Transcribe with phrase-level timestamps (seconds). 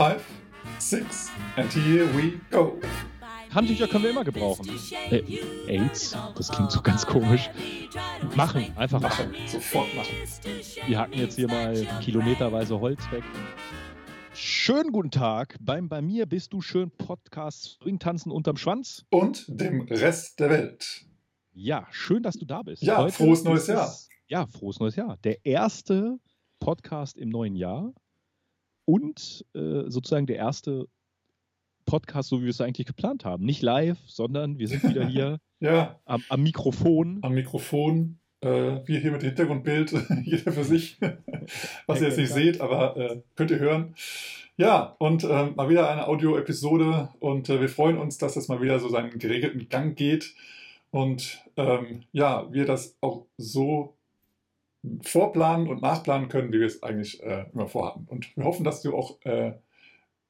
[0.00, 0.24] Five,
[0.78, 2.80] six, and here we go.
[3.54, 4.66] Handtücher können wir immer gebrauchen.
[5.10, 5.22] Äh,
[5.66, 6.16] AIDS?
[6.34, 7.50] Das klingt so ganz komisch.
[8.34, 9.34] Machen, einfach machen.
[9.46, 10.14] Sofort machen.
[10.86, 13.22] Wir hacken jetzt hier mal kilometerweise Holz weg.
[14.32, 19.04] Schönen guten Tag beim Bei mir bist du schön Podcast Swing tanzen unterm Schwanz.
[19.10, 21.04] Und dem Rest der Welt.
[21.52, 22.82] Ja, schön, dass du da bist.
[22.82, 23.94] Ja, Heute frohes neues Jahr.
[24.28, 25.18] Ja, frohes neues Jahr.
[25.24, 26.18] Der erste
[26.58, 27.92] Podcast im neuen Jahr
[28.84, 30.86] und äh, sozusagen der erste
[31.86, 33.44] Podcast, so wie wir es eigentlich geplant haben.
[33.44, 37.18] Nicht live, sondern wir sind wieder hier Ja, am, am Mikrofon.
[37.22, 38.18] am Mikrofon.
[38.40, 39.92] Äh, wir hier mit Hintergrundbild,
[40.24, 40.98] jeder für sich,
[41.86, 43.94] was ihr jetzt nicht seht, aber äh, könnt ihr hören.
[44.56, 48.62] Ja, und ähm, mal wieder eine Audio-Episode und äh, wir freuen uns, dass das mal
[48.62, 50.34] wieder so seinen geregelten Gang geht
[50.90, 53.96] und ähm, ja, wir das auch so
[55.02, 58.06] vorplanen und nachplanen können, wie wir es eigentlich äh, immer vorhatten.
[58.08, 59.52] Und wir hoffen, dass du auch äh,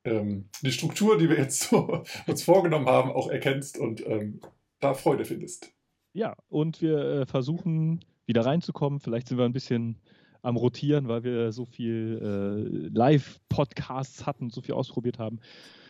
[0.04, 4.40] ähm, die Struktur, die wir jetzt so uns vorgenommen haben, auch erkennst und ähm,
[4.80, 5.72] da Freude findest.
[6.12, 9.00] Ja, und wir äh, versuchen wieder reinzukommen.
[9.00, 9.98] Vielleicht sind wir ein bisschen
[10.42, 15.40] am Rotieren, weil wir so viel äh, Live-Podcasts hatten, so viel ausprobiert haben.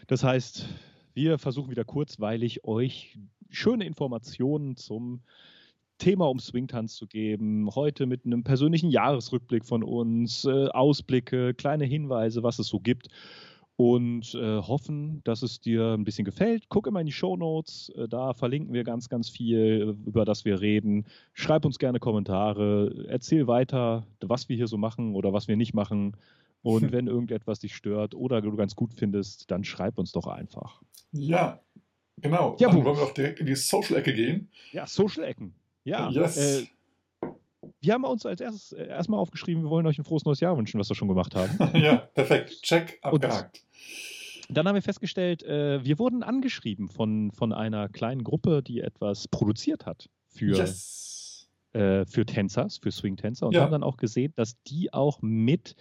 [0.09, 0.69] Das heißt,
[1.15, 5.23] wir versuchen wieder kurzweilig euch schöne Informationen zum
[6.01, 7.69] Thema um Swingtanz zu geben.
[7.75, 13.09] Heute mit einem persönlichen Jahresrückblick von uns, äh, Ausblicke, kleine Hinweise, was es so gibt.
[13.77, 16.69] Und äh, hoffen, dass es dir ein bisschen gefällt.
[16.69, 20.45] Guck immer in die Shownotes, äh, da verlinken wir ganz, ganz viel, äh, über das
[20.45, 21.07] wir reden.
[21.33, 25.73] Schreib uns gerne Kommentare, erzähl weiter, was wir hier so machen oder was wir nicht
[25.73, 26.17] machen.
[26.63, 30.83] Und wenn irgendetwas dich stört oder du ganz gut findest, dann schreib uns doch einfach.
[31.13, 31.61] Ja,
[32.19, 32.57] genau.
[32.59, 34.51] Ja, Dann wollen wir auch direkt in die Social-Ecke gehen.
[34.73, 35.55] Ja, Social Ecken.
[35.85, 36.37] Ja, Yes.
[36.37, 36.67] äh,
[37.81, 40.57] wir haben uns als erstes äh, erstmal aufgeschrieben, wir wollen euch ein frohes neues Jahr
[40.57, 41.57] wünschen, was wir schon gemacht haben.
[41.83, 42.63] ja, perfekt.
[42.63, 43.65] Check, abgehakt.
[44.49, 49.29] Dann haben wir festgestellt, äh, wir wurden angeschrieben von, von einer kleinen Gruppe, die etwas
[49.29, 51.49] produziert hat für, yes.
[51.73, 53.63] äh, für Tänzers, für Swing-Tänzer und Ja.
[53.63, 55.77] haben dann auch gesehen, dass die auch mit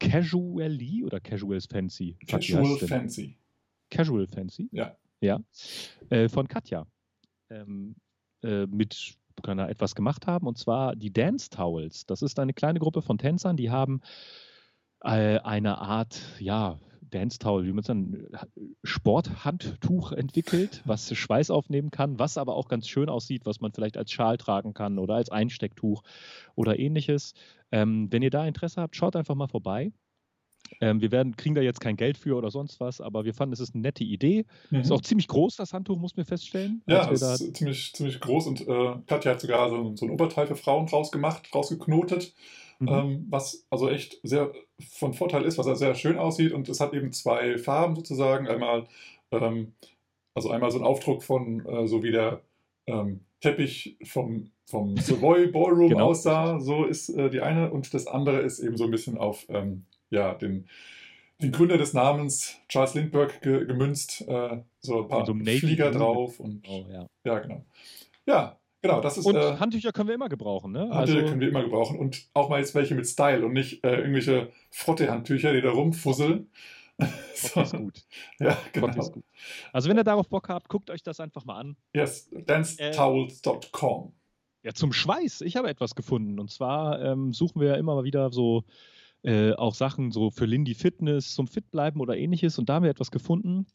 [0.00, 2.76] Casually oder Casual Fancy, Casual?
[2.78, 3.36] Fancy.
[3.90, 4.96] Casual Fancy, Ja.
[5.20, 5.40] ja,
[6.10, 6.86] äh, von Katja
[7.50, 7.94] ähm,
[8.42, 9.14] äh, mit
[9.46, 12.06] Ahnung, etwas gemacht haben und zwar die Dance Towels.
[12.06, 14.00] Das ist eine kleine Gruppe von Tänzern, die haben
[15.02, 16.78] äh, eine Art, ja,
[17.10, 18.26] Dance Towel, wie man es dann,
[18.82, 23.96] Sporthandtuch entwickelt, was Schweiß aufnehmen kann, was aber auch ganz schön aussieht, was man vielleicht
[23.96, 26.02] als Schal tragen kann oder als Einstecktuch
[26.54, 27.34] oder ähnliches.
[27.72, 29.92] Ähm, wenn ihr da Interesse habt, schaut einfach mal vorbei.
[30.80, 33.52] Ähm, wir werden, kriegen da jetzt kein Geld für oder sonst was, aber wir fanden,
[33.52, 34.44] es ist eine nette Idee.
[34.70, 34.80] Mhm.
[34.80, 36.82] Ist auch ziemlich groß, das Handtuch, muss man feststellen.
[36.86, 40.06] ja, wir da, ist ziemlich, ziemlich groß und äh, Katja hat sogar so, ein- so
[40.06, 42.34] ein Oberteil für Frauen draus gemacht, rausgeknotet,
[42.80, 42.88] Mhm.
[42.88, 44.52] ähm, was also echt sehr
[44.92, 48.46] von Vorteil ist, was er sehr schön aussieht und es hat eben zwei Farben sozusagen.
[48.46, 48.86] Einmal,
[49.32, 49.72] ähm,
[50.34, 52.40] also einmal so ein Aufdruck von, äh, so wie der
[52.86, 56.10] ähm, Teppich vom, vom Savoy Ballroom Genau.
[56.10, 59.44] aussah, so ist äh, die eine und das andere ist eben so ein bisschen auf
[59.48, 60.68] ähm, ja, den,
[61.40, 66.40] den Gründer des Namens Charles Lindbergh ge gemünzt, äh, so ein paar so Flieger drauf
[66.40, 67.06] und oh, ja.
[67.24, 67.64] ja, genau.
[68.26, 70.90] Ja, genau, das ist Und äh, Handtücher können wir immer gebrauchen, ne?
[70.90, 73.84] Handtücher Also, können wir immer gebrauchen und auch mal jetzt welche mit Style und nicht
[73.84, 76.50] äh, irgendwelche Frotte-Handtücher, die da rumfusseln.
[77.54, 78.04] Gott ist gut.
[78.40, 79.10] ja, Gott ist genau.
[79.10, 79.24] gut.
[79.72, 81.76] Also, wenn ihr darauf Bock habt, guckt euch das einfach mal an.
[81.94, 84.12] Yes, dancetowels.com.
[84.64, 85.42] Ja, zum Schweiß.
[85.42, 86.40] Ich habe etwas gefunden.
[86.40, 88.64] Und zwar ähm, suchen wir ja immer mal wieder so
[89.22, 92.58] äh, auch Sachen so für Lindy Fitness, zum Fitbleiben oder ähnliches.
[92.58, 93.66] Und da haben wir etwas gefunden.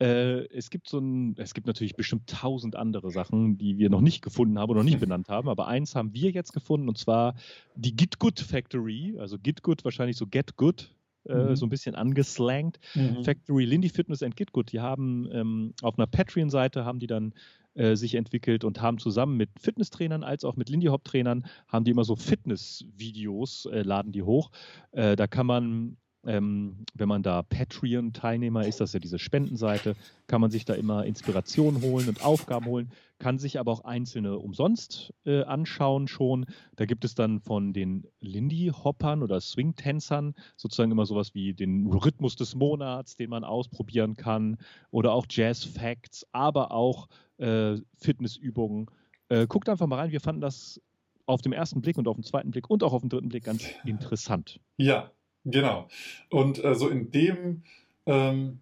[0.00, 4.00] Äh, es gibt so ein, es gibt natürlich bestimmt tausend andere Sachen, die wir noch
[4.00, 5.48] nicht gefunden haben oder noch nicht benannt haben.
[5.48, 7.34] Aber eins haben wir jetzt gefunden und zwar
[7.76, 9.16] die Get Good Factory.
[9.18, 10.94] Also Get Good wahrscheinlich so Get Good,
[11.28, 11.56] äh, Mhm.
[11.56, 12.78] so ein bisschen angeslangt.
[13.24, 17.34] Factory Lindy Fitness and Good, die haben ähm, auf einer Patreon-Seite haben die dann
[17.74, 21.84] äh, sich entwickelt und haben zusammen mit Fitnesstrainern als auch mit Lindy Hop Trainern haben
[21.84, 24.50] die immer so Fitness-Videos äh, laden die hoch.
[24.92, 25.96] Äh, da kann man
[26.26, 30.74] ähm, wenn man da Patreon-Teilnehmer ist, das ist ja diese Spendenseite, kann man sich da
[30.74, 36.46] immer Inspiration holen und Aufgaben holen, kann sich aber auch einzelne umsonst äh, anschauen schon.
[36.76, 42.36] Da gibt es dann von den Lindy-Hoppern oder Swing-Tänzern sozusagen immer sowas wie den Rhythmus
[42.36, 44.58] des Monats, den man ausprobieren kann,
[44.90, 48.86] oder auch Jazz-Facts, aber auch äh, Fitnessübungen.
[49.28, 50.80] Äh, guckt einfach mal rein, wir fanden das
[51.26, 53.44] auf dem ersten Blick und auf dem zweiten Blick und auch auf dem dritten Blick
[53.44, 54.60] ganz interessant.
[54.76, 55.10] Ja,
[55.44, 55.88] genau.
[56.30, 57.62] Und äh, so in dem
[58.06, 58.60] ähm,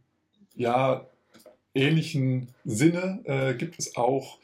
[0.55, 1.07] ja,
[1.75, 4.39] ähnlichen Sinne äh, gibt es auch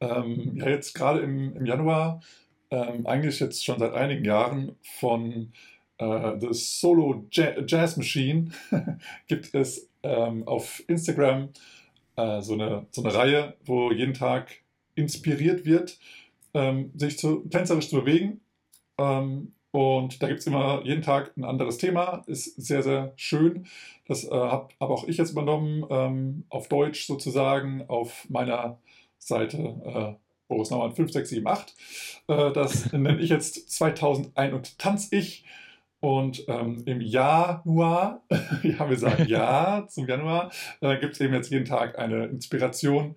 [0.00, 2.22] ähm, ja jetzt gerade im, im Januar,
[2.70, 5.52] ähm, eigentlich jetzt schon seit einigen Jahren von
[5.98, 8.50] äh, The Solo Jazz Machine
[9.28, 11.50] gibt es ähm, auf Instagram
[12.16, 14.50] äh, so, eine, so eine Reihe, wo jeden Tag
[14.94, 15.98] inspiriert wird,
[16.54, 18.40] ähm, sich zu, tänzerisch zu bewegen.
[18.98, 23.66] Ähm, und da gibt es immer jeden Tag ein anderes Thema, ist sehr, sehr schön.
[24.06, 28.78] Das äh, habe hab auch ich jetzt übernommen, ähm, auf Deutsch sozusagen, auf meiner
[29.18, 30.14] Seite äh,
[30.48, 31.76] Boris Naumann 5678.
[32.26, 35.44] Äh, das nenne ich jetzt 2001 und Tanz ich.
[36.00, 38.22] Und ähm, im Januar,
[38.62, 40.50] ja, wir sagen ja zum Januar,
[40.80, 43.14] äh, gibt es eben jetzt jeden Tag eine Inspiration,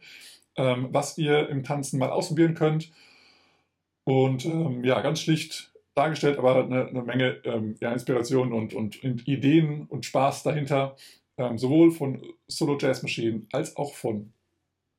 [0.58, 2.92] ähm, was ihr im Tanzen mal ausprobieren könnt.
[4.04, 9.04] Und ähm, ja, ganz schlicht dargestellt, aber eine, eine Menge ähm, ja, Inspiration und, und,
[9.04, 10.96] und, Ideen und Spaß dahinter,
[11.38, 14.34] ähm, sowohl von Solo Jazz Machine als auch von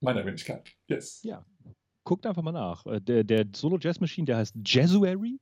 [0.00, 0.70] meiner Wenigkeit.
[0.88, 1.22] Yes.
[1.22, 1.44] Ja,
[2.04, 2.86] guckt einfach mal nach.
[2.86, 5.38] Äh, der, der Solo Jazz Machine, der heißt Jesuary.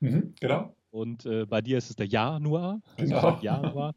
[0.00, 0.74] Mhm, genau.
[0.90, 2.80] Und äh, bei dir ist es der Januar.
[2.96, 3.38] Also genau.
[3.40, 3.94] Januar.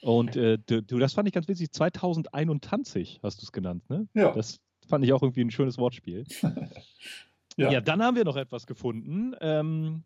[0.00, 1.72] Und äh, du, das fand ich ganz witzig.
[1.72, 4.08] 2021 hast du es genannt, ne?
[4.14, 4.32] Ja.
[4.32, 6.24] Das fand ich auch irgendwie ein schönes Wortspiel.
[7.56, 7.70] ja.
[7.72, 7.80] ja.
[7.80, 9.34] dann haben wir noch etwas gefunden.
[9.40, 10.04] Ähm,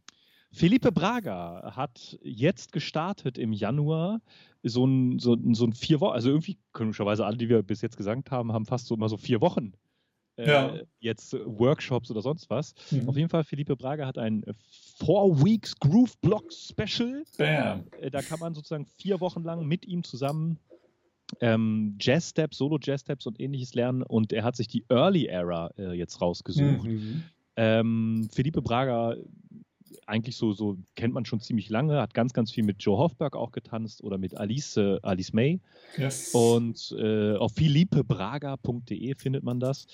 [0.52, 4.20] Felipe Braga hat jetzt gestartet im Januar
[4.62, 7.96] so ein, so, so ein vier Wochen, also irgendwie komischerweise alle, die wir bis jetzt
[7.96, 9.72] gesagt haben, haben fast so immer so vier Wochen
[10.36, 10.74] äh, ja.
[11.00, 12.74] jetzt Workshops oder sonst was.
[12.90, 13.08] Mhm.
[13.08, 14.44] Auf jeden Fall, Felipe Braga hat ein
[14.98, 17.24] Four Weeks Groove Block Special.
[17.36, 17.84] Bam.
[18.00, 20.58] Äh, da kann man sozusagen vier Wochen lang mit ihm zusammen
[21.40, 24.02] ähm, Jazz Steps, Solo Jazz Steps und ähnliches lernen.
[24.02, 26.84] Und er hat sich die Early Era äh, jetzt rausgesucht.
[26.84, 27.24] Mhm.
[27.56, 29.16] Ähm, Felipe Braga
[30.06, 33.36] eigentlich so, so kennt man schon ziemlich lange, hat ganz, ganz viel mit Joe Hofberg
[33.36, 35.60] auch getanzt oder mit Alice, äh, Alice May.
[35.96, 36.34] Yes.
[36.34, 39.86] Und äh, auf philippebraga.de findet man das.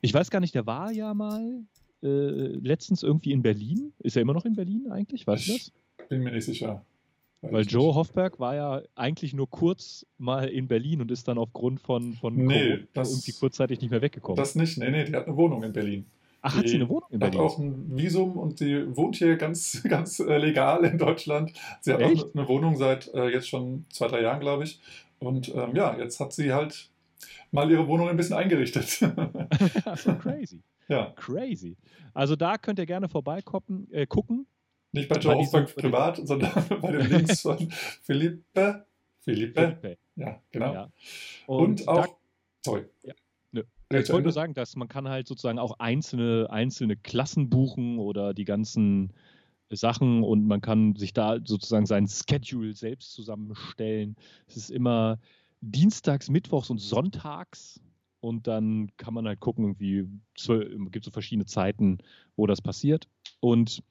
[0.00, 1.62] Ich weiß gar nicht, der war ja mal
[2.02, 3.92] äh, letztens irgendwie in Berlin.
[4.00, 5.26] Ist er immer noch in Berlin eigentlich?
[5.26, 5.72] Weißt du das?
[6.08, 6.84] Bin mir nicht sicher.
[7.42, 7.96] Weiß Weil Joe nicht.
[7.96, 12.34] Hofberg war ja eigentlich nur kurz mal in Berlin und ist dann aufgrund von, von
[12.34, 14.36] nee, das, irgendwie kurzzeitig nicht mehr weggekommen.
[14.36, 16.06] Das nicht, nee, nee, die hat eine Wohnung in Berlin.
[16.44, 17.38] Ach, hat sie eine Wohnung in Berlin?
[17.38, 21.52] hat auch ein Visum und sie wohnt hier ganz, ganz äh, legal in Deutschland.
[21.80, 22.24] Sie hat Echt?
[22.24, 24.80] auch eine Wohnung seit äh, jetzt schon zwei, drei Jahren, glaube ich.
[25.20, 26.90] Und ähm, ja, jetzt hat sie halt
[27.52, 28.88] mal ihre Wohnung ein bisschen eingerichtet.
[29.96, 30.60] so crazy.
[30.88, 31.12] Ja.
[31.14, 31.76] Crazy.
[32.12, 33.88] Also da könnt ihr gerne vorbeigucken.
[33.92, 34.46] Äh, gucken.
[34.90, 36.50] Nicht bei Joe Hofberg privat, sondern
[36.82, 37.70] bei den Links von
[38.02, 38.84] Philippe.
[39.20, 39.78] Philippe.
[39.80, 39.98] Philippe.
[40.16, 40.74] Ja, genau.
[40.74, 40.90] Ja.
[41.46, 42.06] Und, und, auch.
[42.06, 42.12] Da,
[42.64, 42.84] sorry.
[43.04, 43.14] Ja.
[44.00, 48.34] Ich wollte nur sagen, dass man kann halt sozusagen auch einzelne, einzelne Klassen buchen oder
[48.34, 49.12] die ganzen
[49.70, 54.16] Sachen und man kann sich da sozusagen sein Schedule selbst zusammenstellen.
[54.46, 55.18] Es ist immer
[55.60, 57.80] dienstags, mittwochs und sonntags
[58.20, 60.06] und dann kann man halt gucken, wie
[60.36, 60.48] es
[60.90, 61.98] gibt so verschiedene Zeiten,
[62.36, 63.08] wo das passiert
[63.40, 63.82] und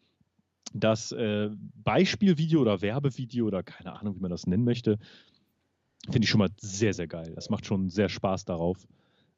[0.73, 1.49] das äh,
[1.83, 4.99] Beispielvideo oder Werbevideo oder keine Ahnung, wie man das nennen möchte,
[6.05, 7.33] finde ich schon mal sehr, sehr geil.
[7.35, 8.87] Das macht schon sehr Spaß darauf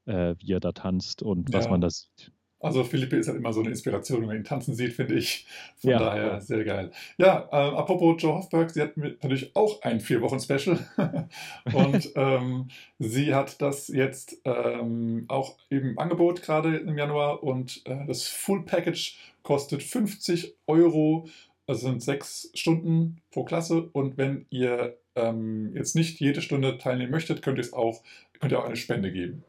[0.06, 1.72] äh, wie er da tanzt und was ja.
[1.72, 2.32] man da sieht.
[2.64, 5.46] Also Philippe ist halt immer so eine Inspiration, wenn man ihn tanzen sieht, finde ich.
[5.76, 6.00] Von ja.
[6.00, 6.92] daher sehr geil.
[7.18, 10.80] Ja, äh, apropos Joe Hofberg, sie hat natürlich auch ein Vier-Wochen-Special.
[11.74, 12.70] und ähm,
[13.00, 18.64] sie hat das jetzt ähm, auch im Angebot gerade im Januar und äh, das Full
[18.64, 21.28] Package kostet 50 Euro.
[21.66, 27.12] Das sind sechs Stunden pro Klasse und wenn ihr ähm, jetzt nicht jede Stunde teilnehmen
[27.12, 28.04] möchtet, könnt ihr es auch,
[28.40, 29.44] könnt ihr auch eine Spende geben.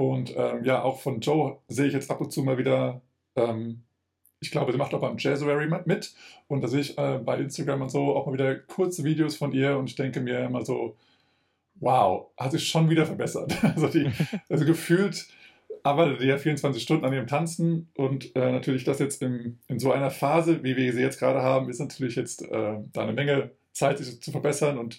[0.00, 3.02] Und ähm, ja, auch von Joe sehe ich jetzt ab und zu mal wieder,
[3.36, 3.82] ähm,
[4.40, 6.14] ich glaube, sie macht auch beim Jazzary mit.
[6.48, 9.52] Und da sehe ich äh, bei Instagram und so auch mal wieder kurze Videos von
[9.52, 10.96] ihr und ich denke mir immer so,
[11.74, 13.54] wow, hat sich schon wieder verbessert.
[13.62, 14.10] Also, die,
[14.48, 15.26] also gefühlt
[15.82, 19.78] arbeitet die ja 24 Stunden an ihrem Tanzen und äh, natürlich das jetzt in, in
[19.78, 23.12] so einer Phase, wie wir sie jetzt gerade haben, ist natürlich jetzt äh, da eine
[23.12, 24.78] Menge Zeit, sich zu verbessern.
[24.78, 24.98] Und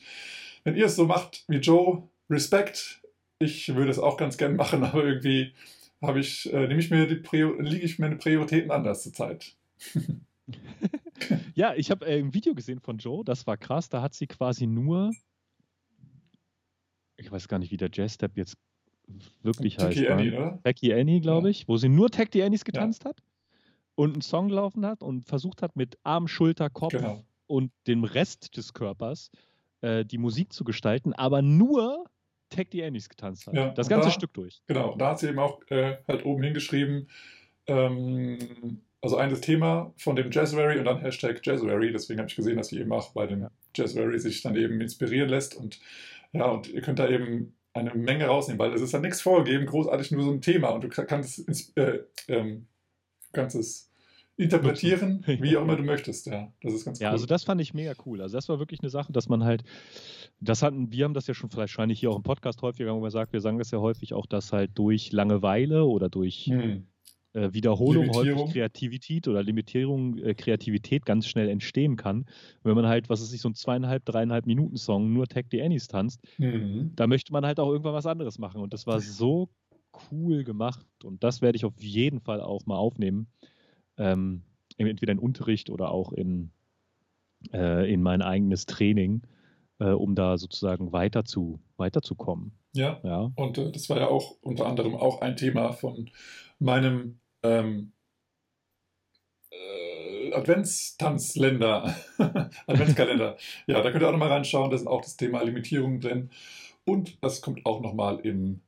[0.63, 3.00] wenn ihr es so macht wie Joe, Respekt,
[3.41, 5.53] ich würde es auch ganz gern machen, aber irgendwie
[6.01, 9.55] habe ich, äh, nehme ich mir die Prior liege ich meine Prioritäten anders zur Zeit.
[11.55, 13.89] ja, ich habe äh, ein Video gesehen von Joe, das war krass.
[13.89, 15.11] Da hat sie quasi nur,
[17.17, 18.57] ich weiß gar nicht, wie der Jazz-Step jetzt
[19.43, 20.09] wirklich Tacky heißt.
[20.09, 20.59] Annie, oder?
[20.63, 23.09] Tacky Annie, glaube ich, wo sie nur Tacky Annies getanzt ja.
[23.09, 23.21] hat
[23.95, 27.23] und einen Song gelaufen hat und versucht hat, mit Arm, Schulter, Kopf genau.
[27.47, 29.29] und dem Rest des Körpers
[29.81, 32.05] äh, die Musik zu gestalten, aber nur
[32.51, 33.55] Tag the Annies getanzt hat.
[33.55, 34.61] Ja, das ganze da, Stück durch.
[34.67, 37.09] Genau, da hat sie eben auch äh, halt oben hingeschrieben,
[37.67, 41.91] ähm, also ein Thema von dem Jazzberry und dann Hashtag Jazzberry.
[41.91, 43.51] Deswegen habe ich gesehen, dass sie eben auch bei dem ja.
[43.75, 45.55] Jazzberry sich dann eben inspirieren lässt.
[45.55, 45.79] Und
[46.33, 49.65] ja, und ihr könnt da eben eine Menge rausnehmen, weil es ist ja nichts vorgegeben,
[49.65, 52.67] großartig nur so ein Thema und du kannst, äh, ähm,
[53.31, 53.89] kannst es
[54.37, 56.27] interpretieren, wie auch immer du möchtest.
[56.27, 57.03] Ja, das ist ganz cool.
[57.03, 58.21] Ja, also das fand ich mega cool.
[58.21, 59.63] Also das war wirklich eine Sache, dass man halt,
[60.41, 63.31] das hatten, wir haben das ja schon vielleicht wahrscheinlich hier auch im Podcast häufiger gesagt,
[63.31, 66.87] wir sagen das ja häufig auch, dass halt durch Langeweile oder durch hm.
[67.33, 72.25] äh, Wiederholung häufig Kreativität oder Limitierung äh, Kreativität ganz schnell entstehen kann.
[72.63, 75.61] Wenn man halt, was ist sich so ein zweieinhalb, dreieinhalb Minuten Song nur Tag the
[75.61, 76.91] Annies tanzt, mhm.
[76.95, 78.61] da möchte man halt auch irgendwann was anderes machen.
[78.61, 79.49] Und das war so
[80.11, 83.27] cool gemacht und das werde ich auf jeden Fall auch mal aufnehmen
[83.97, 84.41] ähm,
[84.77, 86.51] entweder in Unterricht oder auch in,
[87.53, 89.21] äh, in mein eigenes Training,
[89.81, 92.51] äh, um da sozusagen weiter zu, weiterzukommen.
[92.73, 93.31] Ja, ja.
[93.35, 96.11] und äh, das war ja auch unter anderem auch ein Thema von
[96.59, 97.91] meinem ähm,
[99.49, 101.95] äh, Adventstanzländer,
[102.67, 103.37] Adventskalender.
[103.65, 106.29] ja, da könnt ihr auch nochmal reinschauen, da ist auch das Thema Limitierung drin.
[106.85, 108.61] Und das kommt auch nochmal in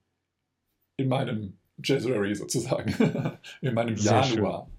[0.99, 2.93] meinem January sozusagen,
[3.61, 4.69] in meinem Januar.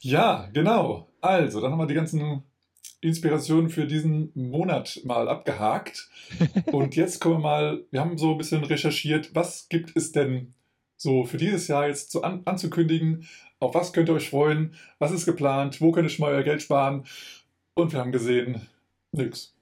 [0.00, 1.08] Ja, genau.
[1.20, 2.42] Also, dann haben wir die ganzen
[3.04, 6.08] Inspirationen für diesen Monat mal abgehakt.
[6.72, 10.54] Und jetzt kommen wir mal, wir haben so ein bisschen recherchiert, was gibt es denn
[10.96, 13.28] so für dieses Jahr jetzt zu an, anzukündigen?
[13.60, 14.74] Auf was könnt ihr euch freuen?
[14.98, 15.82] Was ist geplant?
[15.82, 17.04] Wo könnt ihr schon mal euer Geld sparen?
[17.74, 18.62] Und wir haben gesehen,
[19.12, 19.54] nix.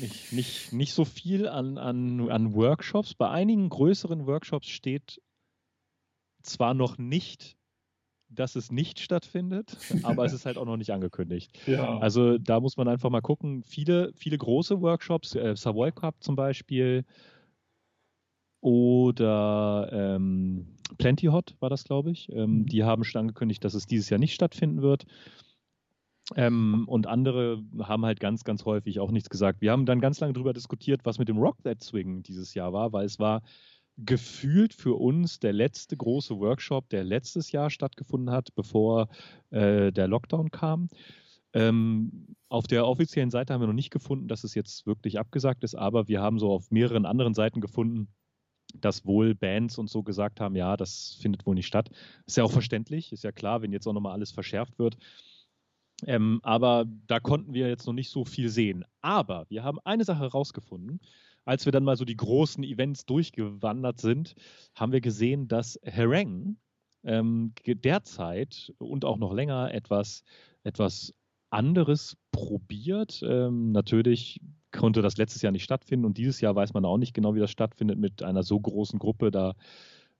[0.00, 3.14] Nicht, nicht, nicht so viel an, an, an Workshops.
[3.14, 5.20] Bei einigen größeren Workshops steht
[6.42, 7.57] zwar noch nicht,
[8.30, 11.58] dass es nicht stattfindet, aber es ist halt auch noch nicht angekündigt.
[11.66, 11.98] Ja.
[11.98, 13.62] Also da muss man einfach mal gucken.
[13.62, 17.04] Viele, viele große Workshops, äh, Savoy Cup zum Beispiel
[18.60, 20.66] oder ähm,
[20.98, 22.30] Plenty Hot war das, glaube ich.
[22.32, 22.66] Ähm, mhm.
[22.66, 25.06] Die haben schon angekündigt, dass es dieses Jahr nicht stattfinden wird.
[26.36, 29.60] Ähm, und andere haben halt ganz, ganz häufig auch nichts gesagt.
[29.60, 32.72] Wir haben dann ganz lange darüber diskutiert, was mit dem Rock That Swing dieses Jahr
[32.72, 33.42] war, weil es war
[33.98, 39.08] gefühlt für uns der letzte große Workshop, der letztes Jahr stattgefunden hat, bevor
[39.50, 40.88] äh, der Lockdown kam.
[41.52, 45.64] Ähm, auf der offiziellen Seite haben wir noch nicht gefunden, dass es jetzt wirklich abgesagt
[45.64, 48.08] ist, aber wir haben so auf mehreren anderen Seiten gefunden,
[48.74, 51.90] dass wohl Bands und so gesagt haben, ja, das findet wohl nicht statt.
[52.26, 54.96] Ist ja auch verständlich, ist ja klar, wenn jetzt auch nochmal alles verschärft wird.
[56.06, 58.84] Ähm, aber da konnten wir jetzt noch nicht so viel sehen.
[59.00, 61.00] Aber wir haben eine Sache herausgefunden
[61.48, 64.34] als wir dann mal so die großen Events durchgewandert sind,
[64.74, 66.58] haben wir gesehen, dass Hereng
[67.04, 70.24] ähm, derzeit und auch noch länger etwas,
[70.62, 71.14] etwas
[71.48, 73.22] anderes probiert.
[73.26, 77.14] Ähm, natürlich konnte das letztes Jahr nicht stattfinden und dieses Jahr weiß man auch nicht
[77.14, 79.54] genau, wie das stattfindet mit einer so großen Gruppe da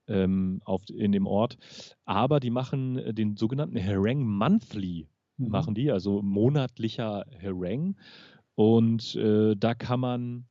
[0.07, 1.59] ähm, auf, in dem Ort.
[2.05, 5.07] Aber die machen den sogenannten Hereng Monthly,
[5.37, 5.49] mhm.
[5.49, 7.97] machen die, also monatlicher Hereng.
[8.55, 10.49] Und äh, da kann man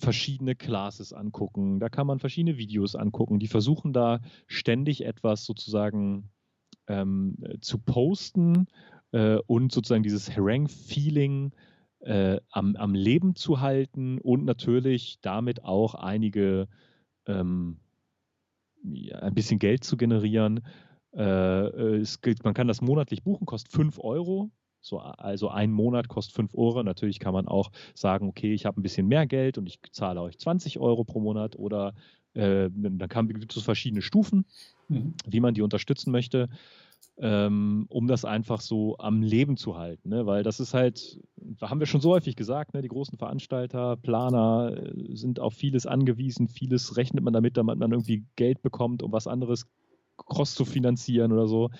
[0.00, 3.38] verschiedene Classes angucken, da kann man verschiedene Videos angucken.
[3.38, 6.30] Die versuchen da ständig etwas sozusagen
[6.88, 8.66] ähm, zu posten
[9.12, 11.52] äh, und sozusagen dieses Harangue-Feeling
[12.00, 16.68] äh, am, am, Leben zu halten und natürlich damit auch einige
[17.26, 17.78] ähm,
[18.82, 20.60] ja, ein bisschen Geld zu generieren.
[21.12, 26.08] Äh, es gilt, man kann das monatlich buchen, kostet 5 Euro so, also ein Monat
[26.08, 26.82] kostet 5 Euro.
[26.82, 30.20] Natürlich kann man auch sagen, okay, ich habe ein bisschen mehr Geld und ich zahle
[30.22, 31.94] euch 20 Euro pro Monat oder
[32.34, 34.44] äh, dann gibt es verschiedene Stufen,
[34.88, 35.14] mhm.
[35.26, 36.48] wie man die unterstützen möchte,
[37.18, 40.08] ähm, um das einfach so am Leben zu halten.
[40.08, 40.26] Ne?
[40.26, 41.20] Weil das ist halt,
[41.60, 42.82] haben wir schon so häufig gesagt, ne?
[42.82, 47.90] die großen Veranstalter, Planer äh, sind auf vieles angewiesen, vieles rechnet man damit, damit man
[47.90, 49.66] irgendwie Geld bekommt, um was anderes
[50.16, 51.70] cross zu finanzieren oder so.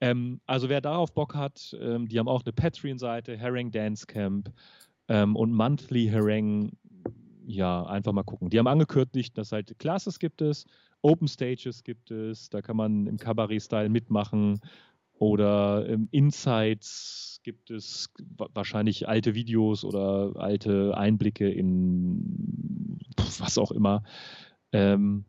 [0.00, 4.52] Ähm, also wer darauf Bock hat, ähm, die haben auch eine Patreon-Seite, Herring Dance Camp
[5.08, 6.72] ähm, und Monthly Herring.
[7.46, 8.50] Ja, einfach mal gucken.
[8.50, 10.66] Die haben angekündigt, dass halt Classes gibt es,
[11.02, 14.60] Open Stages gibt es, da kann man im Cabaret-Style mitmachen
[15.14, 18.10] oder Insights gibt es
[18.54, 22.98] wahrscheinlich alte Videos oder alte Einblicke in
[23.38, 24.02] was auch immer.
[24.72, 25.24] Ähm,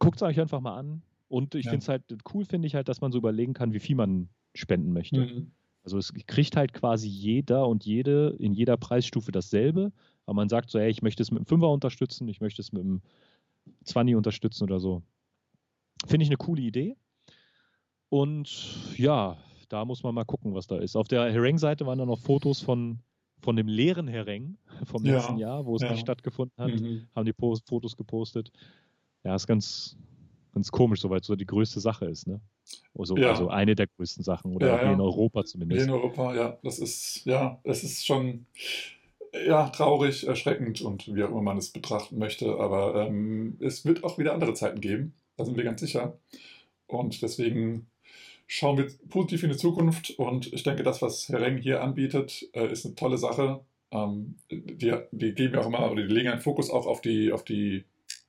[0.00, 1.02] Guckt es euch einfach mal an.
[1.30, 1.70] Und ich ja.
[1.70, 2.02] finde es halt
[2.34, 5.20] cool, finde ich halt, dass man so überlegen kann, wie viel man spenden möchte.
[5.20, 5.52] Mhm.
[5.84, 9.92] Also es kriegt halt quasi jeder und jede in jeder Preisstufe dasselbe.
[10.26, 12.72] Aber man sagt so, hey, ich möchte es mit einem Fünfer unterstützen, ich möchte es
[12.72, 13.00] mit einem
[13.84, 15.02] 20 unterstützen oder so.
[16.04, 16.96] Finde ich eine coole Idee.
[18.08, 20.96] Und ja, da muss man mal gucken, was da ist.
[20.96, 22.98] Auf der Hereng-Seite waren dann noch Fotos von,
[23.40, 25.92] von dem leeren Hereng vom letzten ja, Jahr, wo es ja.
[25.92, 26.72] nicht stattgefunden hat.
[26.72, 27.06] Mhm.
[27.14, 28.50] Haben die Fotos gepostet.
[29.22, 29.96] Ja, ist ganz,
[30.52, 32.40] ganz komisch, soweit so die größte Sache ist, ne?
[32.96, 33.30] Also, ja.
[33.30, 34.92] also eine der größten Sachen oder ja, ja.
[34.92, 35.86] in Europa zumindest.
[35.86, 36.58] In Europa, ja.
[36.62, 38.46] Das ist, ja, es ist schon
[39.46, 42.58] ja, traurig, erschreckend und wie auch immer man es betrachten möchte.
[42.58, 46.18] Aber ähm, es wird auch wieder andere Zeiten geben, da sind wir ganz sicher.
[46.86, 47.86] Und deswegen
[48.46, 52.48] schauen wir positiv in die Zukunft und ich denke, das, was Herr Reng hier anbietet,
[52.52, 53.60] äh, ist eine tolle Sache.
[53.92, 57.32] Ähm, die, die geben ja auch immer, oder die legen einen Fokus auch auf die,
[57.32, 57.84] auf die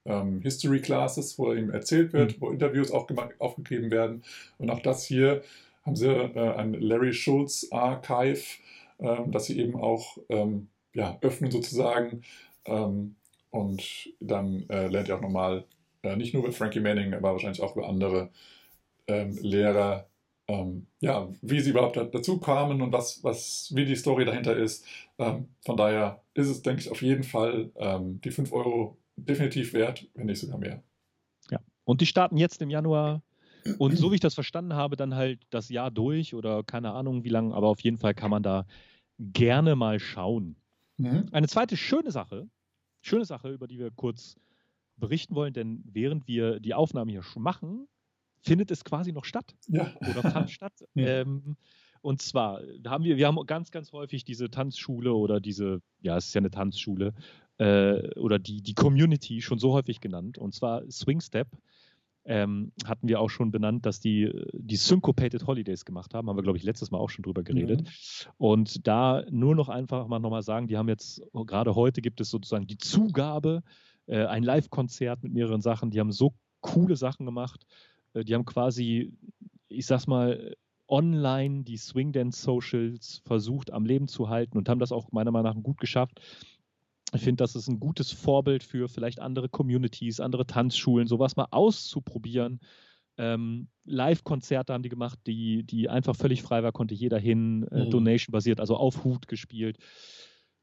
[0.06, 2.42] ähm, History Classes, wo ihm erzählt wird, mhm.
[2.42, 3.08] wo Interviews auch
[3.40, 4.24] aufgegeben werden.
[4.58, 5.44] Und auch das hier
[5.84, 8.44] haben sie äh, ein Larry Schulz Archive,
[9.00, 12.24] äh, das sie eben auch ähm, ja, öffnen sozusagen.
[12.66, 13.16] Ähm,
[13.50, 15.66] und dann äh, lernt ihr auch nochmal,
[16.04, 18.30] äh, nicht nur über Frankie Manning, aber wahrscheinlich auch über andere
[19.08, 20.08] ähm, Lehrer,
[20.48, 24.86] ähm, ja, wie sie überhaupt dazu kamen und was, was, wie die Story dahinter ist.
[25.18, 29.74] Ähm, von daher ist es, denke ich, auf jeden Fall ähm, die 5 Euro definitiv
[29.74, 30.84] wert, wenn nicht sogar mehr.
[31.50, 33.22] Ja, und die starten jetzt im Januar
[33.78, 37.24] und so wie ich das verstanden habe, dann halt das Jahr durch oder keine Ahnung
[37.24, 38.66] wie lange, aber auf jeden Fall kann man da
[39.20, 40.56] gerne mal schauen.
[40.98, 41.28] Mhm.
[41.32, 42.48] Eine zweite schöne Sache,
[43.02, 44.36] schöne Sache, über die wir kurz
[44.98, 47.88] berichten wollen, denn während wir die Aufnahme hier machen,
[48.40, 49.56] findet es quasi noch statt.
[49.68, 49.94] Ja.
[49.98, 50.74] Oder fand statt.
[50.96, 51.22] Ja.
[51.22, 51.56] Ähm,
[52.02, 56.28] und zwar haben wir, wir haben ganz, ganz häufig diese Tanzschule oder diese, ja, es
[56.28, 57.14] ist ja eine Tanzschule,
[57.62, 60.40] äh, oder die, die Community schon so häufig genannt.
[60.40, 61.48] Und zwar Swing Step
[62.26, 66.28] ähm, hatten wir auch schon benannt, dass die die Syncopated Holidays gemacht haben.
[66.28, 67.82] Haben wir, glaube ich, letztes Mal auch schon drüber geredet.
[67.82, 67.88] Mhm.
[68.38, 72.32] Und da nur noch einfach mal nochmal sagen, die haben jetzt, gerade heute gibt es
[72.32, 73.62] sozusagen die Zugabe,
[74.08, 75.92] äh, ein Live-Konzert mit mehreren Sachen.
[75.92, 77.68] Die haben so coole Sachen gemacht.
[78.14, 79.14] Äh, die haben quasi,
[79.68, 80.56] ich sag's mal,
[80.88, 85.32] online die Swing Dance Socials versucht am Leben zu halten und haben das auch meiner
[85.32, 86.20] Meinung nach gut geschafft.
[87.14, 91.48] Ich finde, das ist ein gutes Vorbild für vielleicht andere Communities, andere Tanzschulen, sowas mal
[91.52, 92.60] auszuprobieren.
[93.18, 97.86] Ähm, Live-Konzerte haben die gemacht, die, die einfach völlig frei war, konnte jeder hin, äh,
[97.86, 97.90] mhm.
[97.90, 99.78] Donation-basiert, also auf Hut gespielt.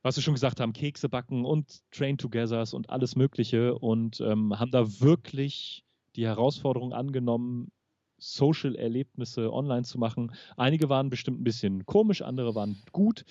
[0.02, 4.70] Was wir schon gesagt haben, Kekse backen und Train-Togethers und alles Mögliche und ähm, haben
[4.70, 5.84] da wirklich
[6.16, 7.70] die Herausforderung angenommen,
[8.16, 10.32] Social-Erlebnisse online zu machen.
[10.56, 13.24] Einige waren bestimmt ein bisschen komisch, andere waren gut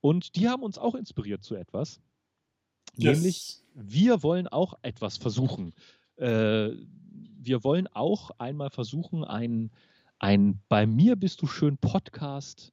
[0.00, 2.00] und die haben uns auch inspiriert zu etwas.
[2.96, 3.18] Yes.
[3.18, 5.74] Nämlich, wir wollen auch etwas versuchen.
[6.16, 6.70] Äh,
[7.40, 9.70] wir wollen auch einmal versuchen, ein,
[10.18, 12.72] ein Bei mir bist du schön Podcast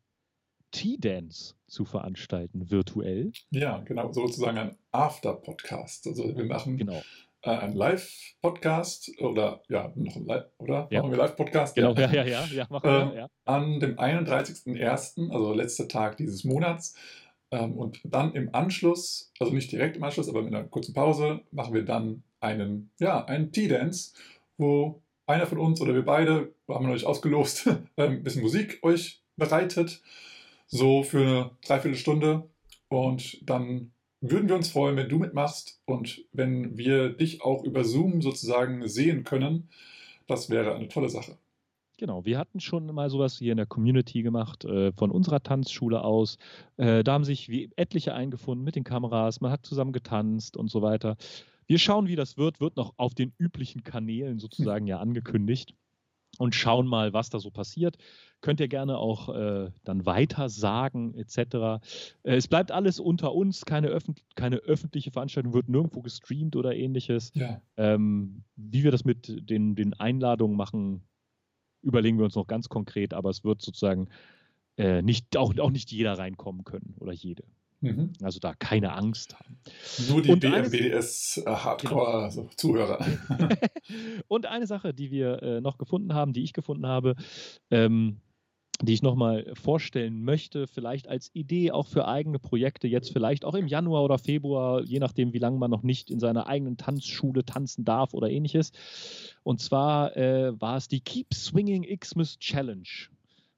[0.72, 3.32] Tea-Dance zu veranstalten, virtuell.
[3.50, 6.08] Ja, genau, sozusagen ein After-Podcast.
[6.08, 7.02] Also wir machen genau.
[7.42, 10.88] äh, einen Live-Podcast oder ja, noch ein Live, oder?
[10.92, 11.02] Ja.
[11.02, 11.76] Machen wir Live-Podcast?
[11.76, 13.28] Genau, ja, ja, ja, ja, machen wir, äh, ja.
[13.46, 19.72] An dem 31.01., also letzter Tag dieses Monats, ähm, und dann im Anschluss, also nicht
[19.72, 24.14] direkt im Anschluss, aber mit einer kurzen Pause, machen wir dann einen, ja, einen Tea-Dance,
[24.58, 29.22] wo einer von uns oder wir beide, haben wir euch ausgelost, ein bisschen Musik euch
[29.38, 30.02] bereitet,
[30.68, 32.50] so für eine Dreiviertelstunde.
[32.90, 37.84] Und dann würden wir uns freuen, wenn du mitmachst und wenn wir dich auch über
[37.84, 39.70] Zoom sozusagen sehen können.
[40.28, 41.38] Das wäre eine tolle Sache.
[42.02, 46.04] Genau, wir hatten schon mal sowas hier in der Community gemacht, äh, von unserer Tanzschule
[46.04, 46.40] aus.
[46.78, 50.82] Äh, da haben sich etliche eingefunden mit den Kameras, man hat zusammen getanzt und so
[50.82, 51.16] weiter.
[51.68, 55.76] Wir schauen, wie das wird, wird noch auf den üblichen Kanälen sozusagen ja angekündigt
[56.40, 58.00] und schauen mal, was da so passiert.
[58.42, 61.38] Könnt ihr gerne auch äh, dann weiter sagen, etc.
[62.24, 66.76] Äh, es bleibt alles unter uns, keine, öffent keine, öffentliche Veranstaltung, wird nirgendwo gestreamt oder
[66.76, 67.32] ähnliches.
[67.36, 67.62] Ja.
[67.78, 71.04] Ähm, wie wir das mit den, den Einladungen machen,
[71.82, 74.08] überlegen wir uns noch ganz konkret, aber es wird sozusagen
[74.78, 77.44] äh, nicht, auch, auch nicht jeder reinkommen können oder jede.
[77.82, 78.14] Mhm.
[78.22, 79.58] Also da keine Angst haben.
[80.08, 82.98] Nur die BMBS-Hardcore-Zuhörer.
[82.98, 83.44] Genau.
[83.44, 83.56] Also
[84.28, 87.16] und eine Sache, die wir äh, noch gefunden haben, die ich gefunden habe,
[87.72, 88.18] ähm,
[88.82, 93.54] die ich nochmal vorstellen möchte, vielleicht als Idee auch für eigene Projekte, jetzt vielleicht auch
[93.54, 97.46] im Januar oder Februar, je nachdem, wie lange man noch nicht in seiner eigenen Tanzschule
[97.46, 98.72] tanzen darf oder ähnliches.
[99.44, 102.88] Und zwar äh, war es die Keep Swinging Xmas Challenge.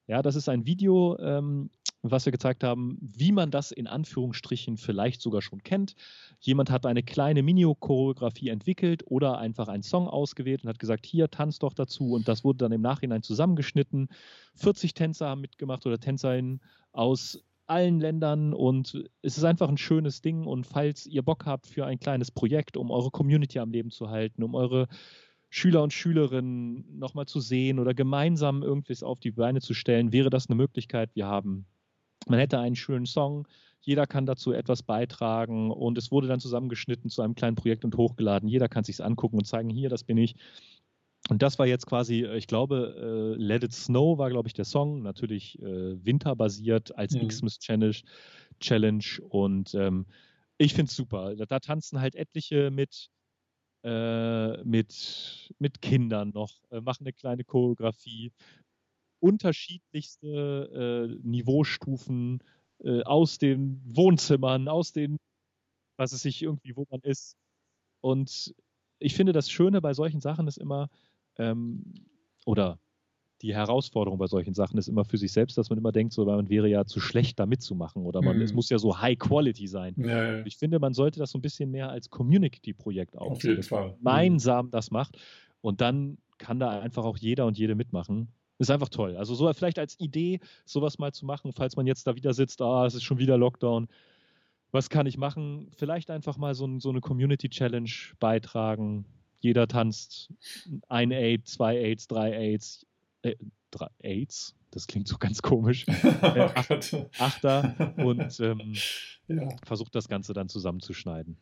[0.07, 1.69] Ja, das ist ein Video, ähm,
[2.03, 5.95] was wir gezeigt haben, wie man das in Anführungsstrichen vielleicht sogar schon kennt.
[6.39, 11.31] Jemand hat eine kleine Mini-Choreografie entwickelt oder einfach einen Song ausgewählt und hat gesagt, hier
[11.31, 14.09] tanz doch dazu und das wurde dann im Nachhinein zusammengeschnitten.
[14.55, 16.61] 40 Tänzer haben mitgemacht oder Tänzerinnen
[16.91, 21.67] aus allen Ländern und es ist einfach ein schönes Ding und falls ihr Bock habt
[21.67, 24.89] für ein kleines Projekt, um eure Community am Leben zu halten, um eure
[25.49, 30.29] Schüler und Schülerinnen nochmal zu sehen oder gemeinsam irgendwas auf die Beine zu stellen, wäre
[30.29, 31.11] das eine Möglichkeit.
[31.13, 31.65] Wir haben,
[32.27, 33.47] man hätte einen schönen Song,
[33.81, 37.97] jeder kann dazu etwas beitragen und es wurde dann zusammengeschnitten zu einem kleinen Projekt und
[37.97, 38.47] hochgeladen.
[38.47, 40.35] Jeder kann sich angucken und zeigen, hier, das bin ich.
[41.29, 44.53] Und das war jetzt quasi, äh, ich glaube, äh, Let It Snow war, glaube ich,
[44.53, 47.27] der Song, natürlich äh, winterbasiert als mhm.
[47.27, 47.95] Xmas Challenge,
[48.59, 49.05] Challenge.
[49.29, 50.05] Und ähm,
[50.57, 51.35] ich finde es super.
[51.35, 53.09] Da, da, tanzen halt etliche mit,
[53.83, 58.31] äh, mit, mit Kindern noch, äh, machen eine kleine Choreografie.
[59.23, 62.43] Unterschiedlichste äh, Niveaustufen
[62.83, 65.17] äh, aus den Wohnzimmern, aus den,
[65.97, 67.37] was es sich irgendwie, wo man ist.
[68.01, 68.53] Und
[68.99, 70.89] ich finde, das Schöne bei solchen Sachen ist immer,
[71.37, 71.93] ähm,
[72.45, 72.79] oder
[73.41, 76.25] die Herausforderung bei solchen Sachen ist immer für sich selbst, dass man immer denkt, so,
[76.25, 78.41] man wäre ja zu schlecht, da mitzumachen oder man, mhm.
[78.41, 79.95] es muss ja so High Quality sein.
[79.97, 80.45] Ja, ja.
[80.45, 83.95] Ich finde, man sollte das so ein bisschen mehr als Community-Projekt aufziehen, Auf jeden Fall.
[83.97, 84.71] gemeinsam mhm.
[84.71, 85.17] das macht
[85.61, 88.33] und dann kann da einfach auch jeder und jede mitmachen.
[88.63, 89.17] Ist einfach toll.
[89.17, 92.61] Also so vielleicht als Idee, sowas mal zu machen, falls man jetzt da wieder sitzt,
[92.61, 93.89] ah, es ist schon wieder Lockdown.
[94.71, 95.69] Was kann ich machen?
[95.75, 99.03] Vielleicht einfach mal so, so eine Community Challenge beitragen.
[99.41, 100.31] Jeder tanzt
[100.87, 102.85] ein Aid, zwei Aids, drei Aids,
[103.23, 103.35] äh,
[103.69, 104.55] drei Aids.
[104.71, 105.85] Das klingt so ganz komisch.
[106.21, 106.69] Äh, Ach,
[107.19, 108.75] Achter und ähm,
[109.27, 109.49] ja.
[109.65, 111.35] versucht das Ganze dann zusammenzuschneiden.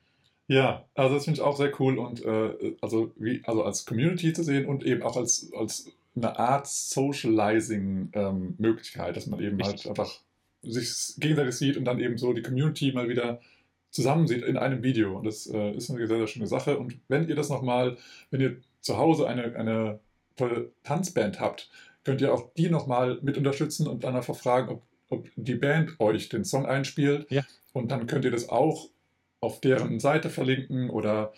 [0.48, 4.34] Ja, also das finde ich auch sehr cool und äh, also, wie, also als Community
[4.34, 9.74] zu sehen und eben auch als, als eine Art Socializing-Möglichkeit, ähm, dass man eben halt
[9.74, 9.90] Richtig.
[9.90, 10.22] halt einfach
[10.64, 13.40] sich gegenseitig sieht und dann eben so die Community mal wieder
[13.90, 15.18] zusammen sieht in einem Video.
[15.18, 16.78] Und das äh, ist eine sehr, sehr schöne Sache.
[16.78, 17.98] Und wenn ihr das nochmal,
[18.30, 20.00] wenn ihr zu Hause eine, eine
[20.36, 21.70] tolle Tanzband habt,
[22.04, 26.00] könnt ihr auch die nochmal mit unterstützen und dann einfach fragen, ob, ob die Band
[26.00, 27.30] euch den Song einspielt.
[27.30, 27.44] Ja.
[27.74, 28.90] Und dann könnt ihr das auch
[29.40, 31.34] auf deren Seite verlinken oder,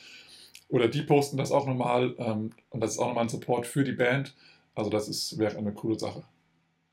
[0.69, 2.15] oder die posten das auch nochmal.
[2.17, 4.35] Ähm, und das ist auch nochmal ein Support für die Band.
[4.75, 6.23] Also das ist, wäre eine coole Sache.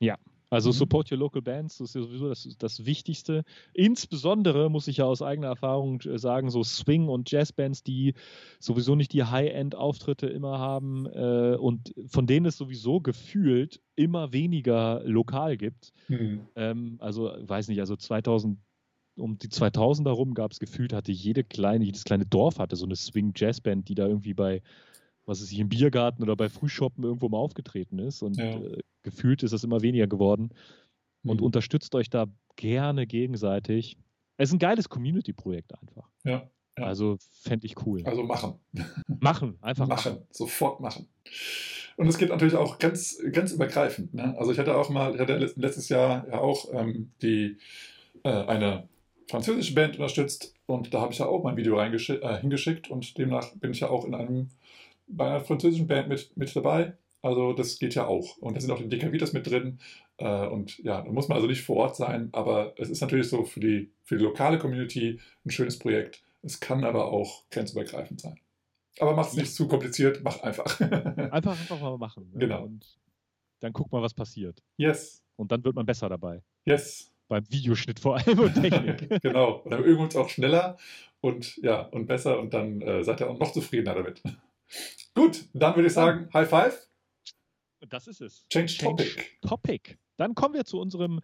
[0.00, 0.16] Ja,
[0.50, 0.74] also mhm.
[0.74, 3.44] support your local bands, das ist ja sowieso das, das Wichtigste.
[3.72, 8.14] Insbesondere muss ich ja aus eigener Erfahrung äh, sagen, so Swing- und Jazzbands, die
[8.58, 15.02] sowieso nicht die High-End-Auftritte immer haben äh, und von denen es sowieso gefühlt immer weniger
[15.04, 15.92] lokal gibt.
[16.08, 16.40] Mhm.
[16.56, 18.58] Ähm, also weiß nicht, also 2000
[19.16, 22.86] um die 2000er rum gab es gefühlt, hatte jede kleine, jedes kleine Dorf hatte so
[22.86, 24.62] eine Swing-Jazz-Band, die da irgendwie bei
[25.30, 28.20] was es sich im Biergarten oder bei Frühshoppen irgendwo mal aufgetreten ist.
[28.22, 28.58] Und ja.
[28.58, 30.50] äh, gefühlt ist es immer weniger geworden.
[31.22, 31.46] Und mhm.
[31.46, 33.96] unterstützt euch da gerne gegenseitig.
[34.36, 36.08] Es ist ein geiles Community-Projekt einfach.
[36.24, 36.84] Ja, ja.
[36.84, 38.02] Also fände ich cool.
[38.04, 38.54] Also machen.
[39.20, 40.14] Machen, einfach machen.
[40.14, 40.26] machen.
[40.30, 41.06] Sofort machen.
[41.96, 44.14] Und es geht natürlich auch ganz, ganz übergreifend.
[44.14, 44.34] Ne?
[44.38, 47.58] Also ich hatte auch mal, ich hatte letztes Jahr ja auch ähm, die,
[48.24, 48.88] äh, eine
[49.28, 53.54] französische Band unterstützt und da habe ich ja auch mein Video äh, hingeschickt und demnach
[53.56, 54.48] bin ich ja auch in einem
[55.10, 56.96] bei einer französischen Band mit, mit dabei.
[57.22, 58.38] Also das geht ja auch.
[58.38, 59.78] Und da sind auch die DKWs mit drin.
[60.16, 63.28] Äh, und ja, da muss man also nicht vor Ort sein, aber es ist natürlich
[63.28, 66.22] so für die, für die lokale Community ein schönes Projekt.
[66.42, 68.38] Es kann aber auch grenzübergreifend sein.
[68.98, 70.80] Aber mach es nicht zu kompliziert, mach einfach.
[71.30, 72.30] einfach einfach mal machen.
[72.32, 72.38] Ne?
[72.38, 72.64] Genau.
[72.64, 72.98] Und
[73.60, 74.62] dann guck mal, was passiert.
[74.78, 75.22] Yes.
[75.36, 76.42] Und dann wird man besser dabei.
[76.64, 77.12] Yes.
[77.28, 79.08] Beim Videoschnitt vor allem und Technik.
[79.22, 79.60] genau.
[79.60, 80.76] Und dann üben wir uns auch schneller
[81.20, 84.22] und ja, und besser und dann äh, seid ihr auch noch zufriedener damit.
[85.14, 86.88] Gut, dann würde ich sagen, High Five.
[87.88, 88.46] Das ist es.
[88.48, 89.24] Change, Change Topic.
[89.42, 89.98] Topic.
[90.16, 91.20] Dann kommen wir zu unserem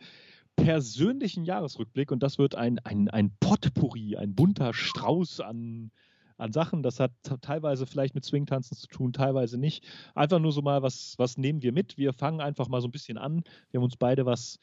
[0.56, 5.90] persönlichen Jahresrückblick und das wird ein, ein, ein Potpourri, ein bunter Strauß an,
[6.38, 6.82] an Sachen.
[6.82, 9.84] Das hat teilweise vielleicht mit Swingtanzen zu tun, teilweise nicht.
[10.14, 11.98] Einfach nur so mal, was, was nehmen wir mit?
[11.98, 13.44] Wir fangen einfach mal so ein bisschen an.
[13.70, 14.58] Wir haben uns beide was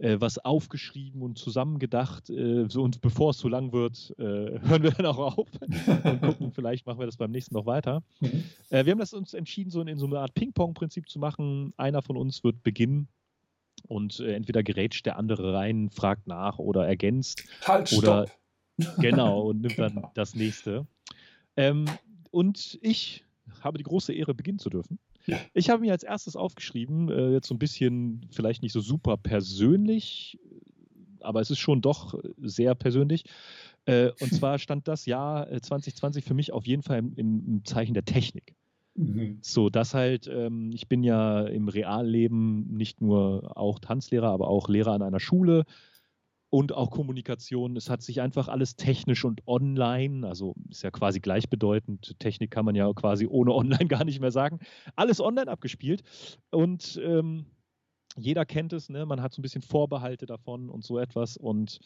[0.00, 2.30] äh, was aufgeschrieben und zusammengedacht.
[2.30, 4.22] Äh, so, und bevor es zu lang wird, äh,
[4.62, 8.02] hören wir dann auch auf und gucken, vielleicht machen wir das beim nächsten noch weiter.
[8.20, 8.44] Mhm.
[8.70, 11.74] Äh, wir haben das uns entschieden, so in, in so einer Art Ping-Pong-Prinzip zu machen.
[11.76, 13.08] Einer von uns wird beginnen
[13.88, 17.44] und äh, entweder gerätscht der andere rein, fragt nach oder ergänzt.
[17.66, 18.26] Halt, oder
[18.80, 18.96] stopp.
[19.00, 19.88] genau und nimmt genau.
[19.88, 20.86] dann das nächste.
[21.56, 21.84] Ähm,
[22.30, 23.24] und ich
[23.60, 24.98] habe die große Ehre, beginnen zu dürfen.
[25.30, 25.40] Ja.
[25.54, 29.16] Ich habe mir als erstes aufgeschrieben, äh, jetzt so ein bisschen vielleicht nicht so super
[29.16, 30.38] persönlich,
[31.20, 33.24] aber es ist schon doch sehr persönlich.
[33.84, 37.64] Äh, und zwar stand das Jahr 2020 äh, für mich auf jeden Fall im, im
[37.64, 38.54] Zeichen der Technik.
[38.94, 39.38] Mhm.
[39.40, 44.68] So, dass halt, ähm, ich bin ja im Realleben nicht nur auch Tanzlehrer, aber auch
[44.68, 45.64] Lehrer an einer Schule
[46.50, 47.76] und auch Kommunikation.
[47.76, 52.18] Es hat sich einfach alles technisch und online, also ist ja quasi gleichbedeutend.
[52.18, 54.58] Technik kann man ja quasi ohne online gar nicht mehr sagen.
[54.96, 56.02] Alles online abgespielt
[56.50, 57.46] und ähm,
[58.16, 59.06] jeder kennt es, ne?
[59.06, 61.36] man hat so ein bisschen Vorbehalte davon und so etwas.
[61.36, 61.80] Und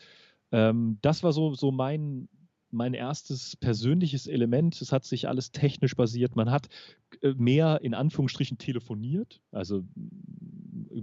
[0.52, 2.28] ähm, das war so, so mein,
[2.70, 4.80] mein erstes persönliches Element.
[4.80, 6.34] Es hat sich alles technisch basiert.
[6.34, 6.68] Man hat
[7.20, 9.42] äh, mehr in Anführungsstrichen telefoniert.
[9.52, 9.84] Also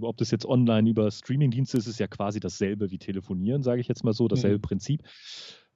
[0.00, 3.88] ob das jetzt online über Streamingdienste ist, ist ja quasi dasselbe wie telefonieren, sage ich
[3.88, 4.62] jetzt mal so, dasselbe mhm.
[4.62, 5.02] Prinzip.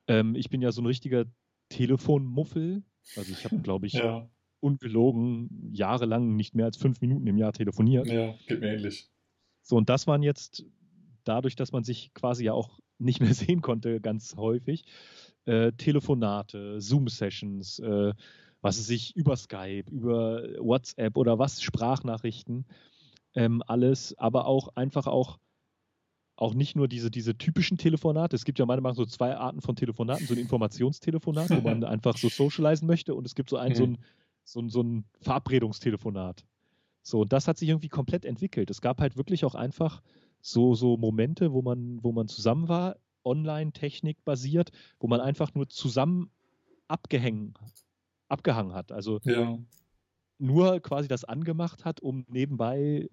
[0.09, 1.25] Ähm, ich bin ja so ein richtiger
[1.69, 2.83] Telefonmuffel.
[3.17, 4.29] Also ich habe, glaube ich, ja.
[4.61, 8.07] ungelogen jahrelang nicht mehr als fünf Minuten im Jahr telefoniert.
[8.07, 9.09] Ja, geht mir ähnlich.
[9.63, 10.65] So, und das waren jetzt
[11.25, 14.85] dadurch, dass man sich quasi ja auch nicht mehr sehen konnte, ganz häufig,
[15.45, 18.15] äh, Telefonate, Zoom-Sessions, äh,
[18.61, 22.65] was es sich über Skype, über WhatsApp oder was, Sprachnachrichten
[23.37, 25.39] ähm, alles, aber auch einfach auch
[26.39, 28.37] auch nicht nur diese, diese typischen Telefonate.
[28.37, 30.27] Es gibt ja meiner Meinung nach so zwei Arten von Telefonaten.
[30.27, 33.75] So ein Informationstelefonat, wo man einfach so socialisen möchte und es gibt so ein, mhm.
[33.75, 33.99] so ein,
[34.45, 36.45] so ein, so ein Verabredungstelefonat.
[37.03, 38.69] So, und das hat sich irgendwie komplett entwickelt.
[38.69, 40.03] Es gab halt wirklich auch einfach
[40.43, 44.71] so, so Momente, wo man, wo man zusammen war, online, Technik basiert,
[45.01, 46.31] wo man einfach nur zusammen
[46.87, 47.59] abgehängt,
[48.29, 48.93] abgehangen hat.
[48.93, 49.59] Also ja.
[50.39, 53.09] Nur quasi das angemacht hat, um nebenbei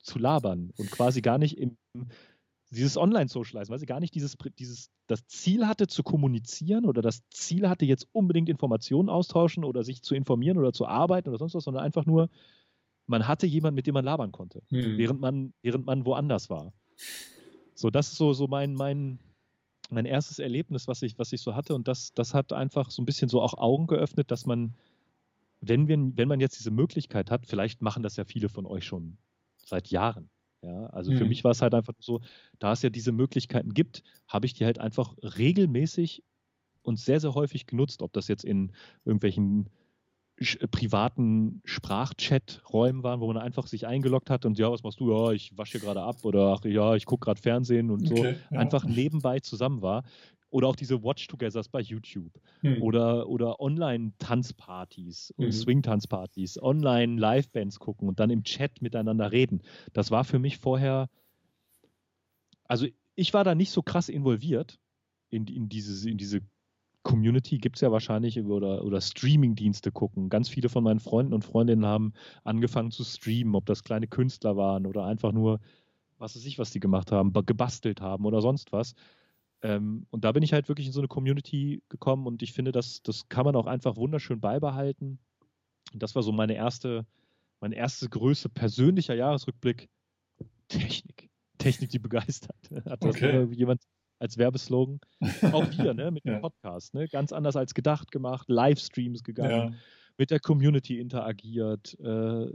[0.00, 1.76] zu labern und quasi gar nicht im
[2.74, 7.22] dieses Online-Socializen, weil sie gar nicht dieses, dieses, das Ziel hatte zu kommunizieren oder das
[7.30, 11.54] Ziel hatte, jetzt unbedingt Informationen austauschen oder sich zu informieren oder zu arbeiten oder sonst
[11.54, 12.28] was, sondern einfach nur,
[13.06, 14.98] man hatte jemanden, mit dem man labern konnte, hm.
[14.98, 16.72] während, man, während man woanders war.
[17.74, 19.18] So, das ist so, so mein, mein,
[19.90, 21.74] mein erstes Erlebnis, was ich, was ich so hatte.
[21.74, 24.74] Und das, das hat einfach so ein bisschen so auch Augen geöffnet, dass man,
[25.68, 28.84] wenn, wir, wenn man jetzt diese Möglichkeit hat, vielleicht machen das ja viele von euch
[28.84, 29.18] schon
[29.56, 30.30] seit Jahren.
[30.62, 31.18] Ja, also mhm.
[31.18, 32.22] für mich war es halt einfach so,
[32.58, 36.22] da es ja diese Möglichkeiten gibt, habe ich die halt einfach regelmäßig
[36.82, 38.72] und sehr, sehr häufig genutzt, ob das jetzt in
[39.04, 39.68] irgendwelchen
[40.36, 45.10] äh, privaten Sprachchat-Räumen waren, wo man einfach sich eingeloggt hat und ja, was machst du?
[45.12, 48.14] Ja, ich wasche gerade ab oder ach ja, ich gucke gerade Fernsehen und so.
[48.14, 48.58] Okay, ja.
[48.58, 50.02] Einfach nebenbei zusammen war.
[50.54, 52.30] Oder auch diese Watch-Togethers bei YouTube.
[52.60, 52.80] Hm.
[52.80, 55.52] Oder, oder Online-Tanzpartys und hm.
[55.52, 59.62] Swing-Tanzpartys, Online-Live-Bands gucken und dann im Chat miteinander reden.
[59.94, 61.08] Das war für mich vorher,
[62.68, 62.86] also
[63.16, 64.78] ich war da nicht so krass involviert
[65.28, 66.40] in, in, diese, in diese
[67.02, 70.28] Community gibt es ja wahrscheinlich oder, oder Streaming-Dienste gucken.
[70.28, 72.12] Ganz viele von meinen Freunden und Freundinnen haben
[72.44, 75.58] angefangen zu streamen, ob das kleine Künstler waren oder einfach nur,
[76.18, 78.94] was weiß ich, was die gemacht haben, gebastelt haben oder sonst was.
[79.64, 82.70] Ähm, und da bin ich halt wirklich in so eine Community gekommen und ich finde,
[82.70, 85.18] das, das kann man auch einfach wunderschön beibehalten.
[85.90, 87.06] Und das war so meine erste,
[87.60, 89.88] meine erste Größe persönlicher Jahresrückblick.
[90.68, 91.30] Technik.
[91.56, 92.58] Technik, die begeistert.
[92.84, 93.46] Hat das okay.
[93.52, 93.80] jemand
[94.18, 95.00] als Werbeslogan?
[95.52, 96.40] Auch wir, ne, mit dem ja.
[96.40, 97.08] Podcast, ne?
[97.08, 99.78] Ganz anders als gedacht gemacht, Livestreams gegangen, ja.
[100.18, 102.50] mit der Community interagiert, äh,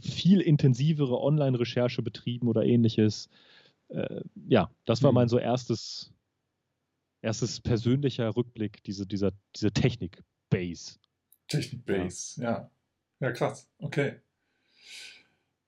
[0.00, 3.28] viel intensivere Online-Recherche betrieben oder ähnliches.
[3.88, 5.16] Äh, ja, das war mhm.
[5.16, 6.12] mein so erstes
[7.26, 10.98] erstes persönlicher Rückblick, diese, dieser, diese Technik-Base.
[11.48, 12.50] Technik-Base, ja.
[12.50, 12.70] ja.
[13.20, 13.32] ja.
[13.32, 13.68] krass.
[13.78, 14.20] Okay.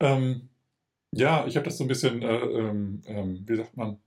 [0.00, 0.48] Ähm,
[1.12, 3.98] ja, ich habe das so ein bisschen, äh, ähm, ähm wie sagt man,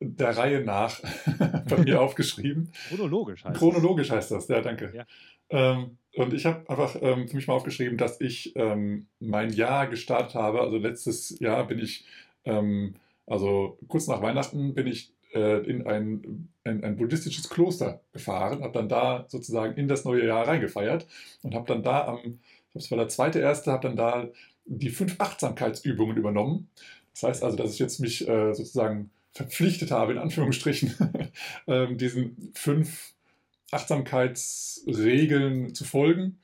[0.00, 1.00] der Reihe nach
[1.68, 2.70] bei mir aufgeschrieben.
[2.88, 4.92] Chronologisch heißt Chronologisch heißt das, ja, danke.
[4.94, 5.06] Ja.
[5.48, 9.86] Ähm, und ich habe einfach ähm, für mich mal aufgeschrieben, dass ich ähm, mein Jahr
[9.86, 10.60] gestartet habe.
[10.60, 12.04] Also letztes Jahr bin ich,
[12.44, 18.62] ähm, also kurz nach Weihnachten bin ich äh, in ein, ein, ein, buddhistisches Kloster gefahren,
[18.62, 21.06] habe dann da sozusagen in das neue Jahr reingefeiert
[21.42, 22.40] und habe dann da am,
[22.72, 24.28] das war der zweite erste, habe dann da
[24.64, 26.70] die fünf Achtsamkeitsübungen übernommen.
[27.12, 30.94] Das heißt also, dass ich jetzt mich äh, sozusagen verpflichtet habe, in Anführungsstrichen,
[31.66, 33.12] äh, diesen fünf
[33.70, 36.38] Achtsamkeitsregeln zu folgen.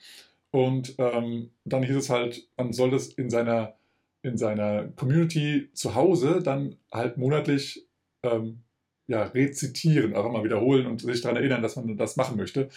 [0.51, 3.75] Und ähm, dann hieß es halt, man soll das in seiner,
[4.23, 7.87] in seiner Community zu Hause dann halt monatlich
[8.23, 8.63] ähm,
[9.07, 12.69] ja, rezitieren, auch immer wiederholen und sich daran erinnern, dass man das machen möchte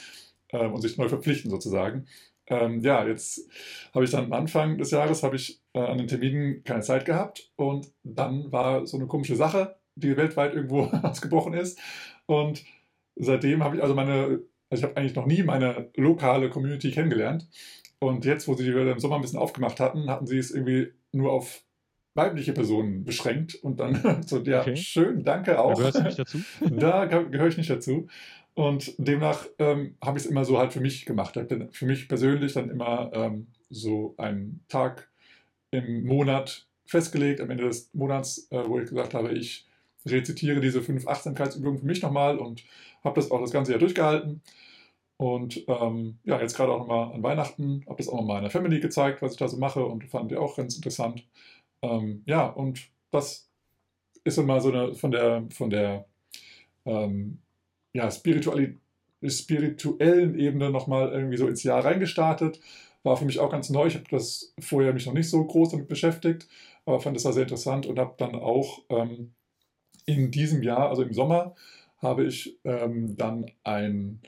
[0.52, 2.08] ähm, und sich neu verpflichten sozusagen.
[2.48, 3.50] Ähm, ja, jetzt
[3.94, 7.06] habe ich dann am Anfang des Jahres habe ich äh, an den Terminen keine Zeit
[7.06, 11.80] gehabt und dann war so eine komische Sache, die weltweit irgendwo ausgebrochen ist
[12.28, 12.64] und
[13.16, 17.48] seitdem habe ich also meine, also ich habe eigentlich noch nie meine lokale Community kennengelernt
[18.00, 20.92] und jetzt, wo sie die im Sommer ein bisschen aufgemacht hatten, hatten sie es irgendwie
[21.12, 21.65] nur auf
[22.16, 24.76] weibliche Personen beschränkt und dann so, ja, okay.
[24.76, 25.74] schön, danke auch.
[25.74, 26.38] Da gehörst du nicht dazu?
[26.72, 28.08] da gehöre ich nicht dazu.
[28.56, 31.36] Und demnach ähm, habe ich es immer so halt für mich gemacht.
[31.36, 35.10] Ich habe für mich persönlich dann immer ähm, so einen Tag
[35.72, 39.68] im Monat festgelegt, am Ende des Monats, äh, wo ich gesagt habe, ich
[40.06, 42.64] rezitiere diese fünf Achtsamkeitsübungen für mich nochmal und
[43.04, 44.42] habe das auch das ganze Jahr durchgehalten.
[45.18, 48.80] Und ähm, ja, jetzt gerade auch nochmal an Weihnachten, habe das auch nochmal meiner Family
[48.80, 51.26] gezeigt, was ich da so mache und fand die auch ganz interessant.
[51.92, 53.50] Ähm, ja, und das
[54.24, 56.06] ist immer so eine, von der, von der
[56.86, 57.40] ähm,
[57.94, 58.80] ja, spirituellen
[59.22, 62.60] Ebene nochmal irgendwie so ins Jahr reingestartet.
[63.04, 63.88] War für mich auch ganz neu.
[63.88, 66.48] Ich habe das vorher mich noch nicht so groß damit beschäftigt,
[66.86, 69.34] aber fand es sehr interessant und habe dann auch ähm,
[70.06, 71.56] in diesem Jahr, also im Sommer,
[71.98, 74.22] habe ich ähm, dann ein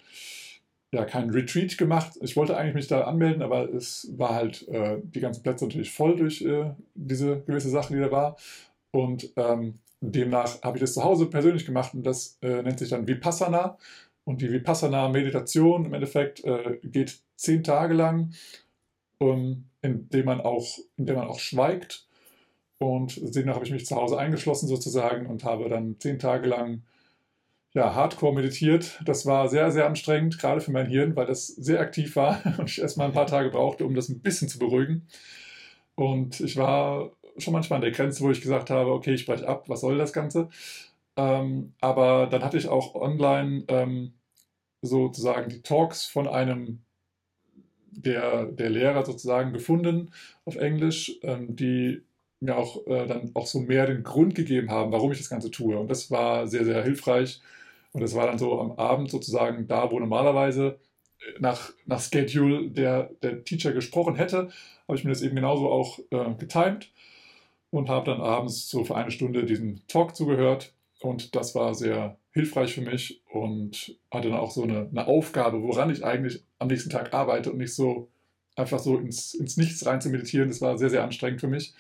[0.94, 2.18] ja keinen Retreat gemacht.
[2.22, 5.92] Ich wollte eigentlich mich da anmelden, aber es war halt äh, die ganzen Plätze natürlich
[5.92, 8.38] voll durch äh, diese gewisse Sache, die da war.
[8.92, 12.90] Und ähm, demnach habe ich das zu Hause persönlich gemacht und das äh, nennt sich
[12.90, 13.78] dann Vipassana.
[14.24, 18.34] Und die Vipassana-Meditation im Endeffekt äh, geht zehn Tage lang
[19.20, 22.08] um, in dem man auch, in dem man auch schweigt.
[22.80, 26.84] Und demnach habe ich mich zu Hause eingeschlossen sozusagen und habe dann zehn Tage lang
[27.78, 29.00] ja, hardcore meditiert.
[29.06, 32.70] Das war sehr, sehr anstrengend, gerade für mein Hirn, weil das sehr aktiv war und
[32.70, 35.08] ich erst mal ein paar Tage brauchte, um das ein bisschen zu beruhigen.
[35.96, 39.48] Und ich war schon manchmal an der Grenze, wo ich gesagt habe, okay, ich breche
[39.48, 40.50] ab, was soll das Ganze?
[41.18, 44.14] Ähm, aber dann hatte ich auch online ähm,
[44.82, 46.82] sozusagen die Talks von einem
[47.92, 50.12] der, der Lehrer sozusagen gefunden
[50.46, 52.02] auf Englisch, ähm, die
[52.40, 55.52] mir auch äh, dann auch so mehr den Grund gegeben haben, warum ich das Ganze
[55.52, 55.78] tue.
[55.78, 57.42] Und das war sehr, sehr hilfreich.
[57.94, 60.80] Und das war dann so am Abend sozusagen da, wo normalerweise
[61.20, 64.50] äh, nach, nach Schedule der, der Teacher gesprochen hätte,
[64.88, 66.92] habe ich mir das eben genauso auch äh, getimt
[67.70, 70.74] und habe dann abends so für eine Stunde diesen Talk zugehört.
[71.02, 75.62] Und das war sehr hilfreich für mich und hatte dann auch so eine, eine Aufgabe,
[75.62, 78.10] woran ich eigentlich am nächsten Tag arbeite und nicht so
[78.56, 80.50] einfach so ins, ins Nichts rein zu meditieren.
[80.50, 81.74] Das war sehr, sehr anstrengend für mich.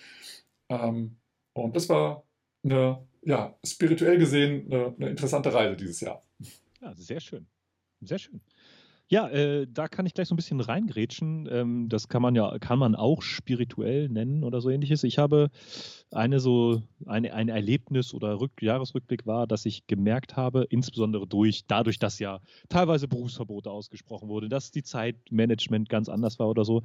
[0.70, 1.18] Ähm,
[1.54, 2.24] und das war
[2.64, 6.24] eine, ja, spirituell gesehen eine, interessante Reise dieses Jahr.
[6.82, 7.48] Ja, sehr schön.
[8.02, 8.42] Sehr schön.
[9.10, 11.48] Ja, äh, da kann ich gleich so ein bisschen reingrätschen.
[11.50, 15.06] Ähm, das kann man ja, kann man auch spirituell nennen oder so ähnliches.
[15.06, 15.50] Ich habe
[16.12, 21.64] eine so, eine, ein Erlebnis oder Rück, Jahresrückblick war, dass ich gemerkt habe, insbesondere durch,
[21.68, 26.84] dadurch, dass ja teilweise Berufsverbote ausgesprochen wurde, dass die Zeitmanagement ganz anders war oder so,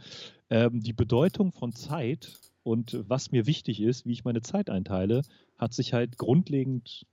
[0.48, 5.22] ähm, die Bedeutung von Zeit und was mir wichtig ist, wie ich meine Zeit einteile,
[5.58, 7.06] hat sich halt grundlegend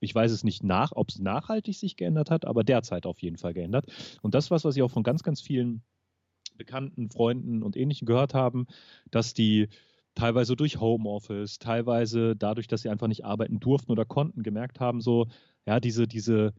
[0.00, 3.36] ich weiß es nicht nach, ob es nachhaltig sich geändert hat, aber derzeit auf jeden
[3.36, 3.86] Fall geändert.
[4.22, 5.82] Und das was, was ich auch von ganz, ganz vielen
[6.56, 8.66] Bekannten, Freunden und Ähnlichen gehört haben,
[9.10, 9.68] dass die
[10.14, 15.00] teilweise durch Homeoffice, teilweise dadurch, dass sie einfach nicht arbeiten durften oder konnten, gemerkt haben,
[15.00, 15.28] so,
[15.66, 16.52] ja, diese, diese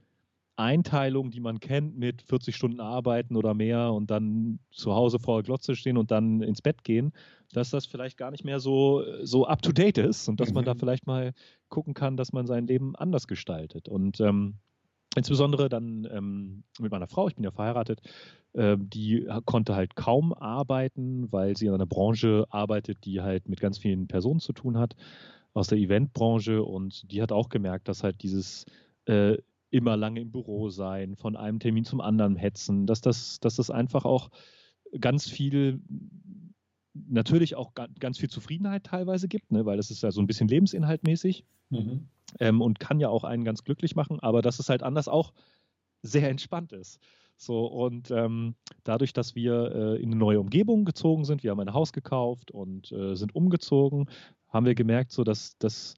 [0.56, 5.38] Einteilung, die man kennt mit 40 Stunden arbeiten oder mehr und dann zu Hause vor
[5.38, 7.14] der Glotze stehen und dann ins Bett gehen,
[7.52, 10.80] dass das vielleicht gar nicht mehr so, so up-to-date ist und dass man da mhm.
[10.80, 11.34] vielleicht mal
[11.70, 13.88] gucken kann, dass man sein Leben anders gestaltet.
[13.88, 14.56] Und ähm,
[15.16, 18.02] insbesondere dann ähm, mit meiner Frau, ich bin ja verheiratet,
[18.54, 23.60] äh, die konnte halt kaum arbeiten, weil sie in einer Branche arbeitet, die halt mit
[23.60, 24.96] ganz vielen Personen zu tun hat,
[25.54, 28.66] aus der Eventbranche und die hat auch gemerkt, dass halt dieses
[29.06, 29.38] äh,
[29.72, 33.72] immer lange im Büro sein, von einem Termin zum anderen hetzen, dass das, dass das
[33.72, 34.30] einfach auch
[35.00, 35.82] ganz viel
[36.94, 40.50] natürlich auch ganz viel Zufriedenheit teilweise gibt, ne, weil das ist ja so ein bisschen
[40.50, 42.08] lebensinhaltmäßig mhm.
[42.40, 45.34] ähm, und kann ja auch einen ganz glücklich machen, aber dass es halt anders auch
[46.02, 47.00] sehr entspannt ist.
[47.38, 51.60] So, und ähm, dadurch, dass wir äh, in eine neue Umgebung gezogen sind, wir haben
[51.60, 54.10] ein Haus gekauft und äh, sind umgezogen,
[54.48, 55.96] haben wir gemerkt, so dass, dass,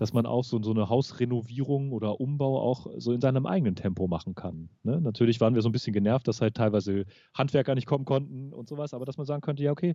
[0.00, 4.08] dass man auch so, so eine Hausrenovierung oder Umbau auch so in seinem eigenen Tempo
[4.08, 4.70] machen kann.
[4.82, 4.98] Ne?
[4.98, 8.66] Natürlich waren wir so ein bisschen genervt, dass halt teilweise Handwerker nicht kommen konnten und
[8.66, 9.94] sowas, aber dass man sagen könnte, ja, okay,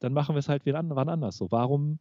[0.00, 1.36] dann machen wir es halt wieder wann anders.
[1.36, 2.00] So, warum,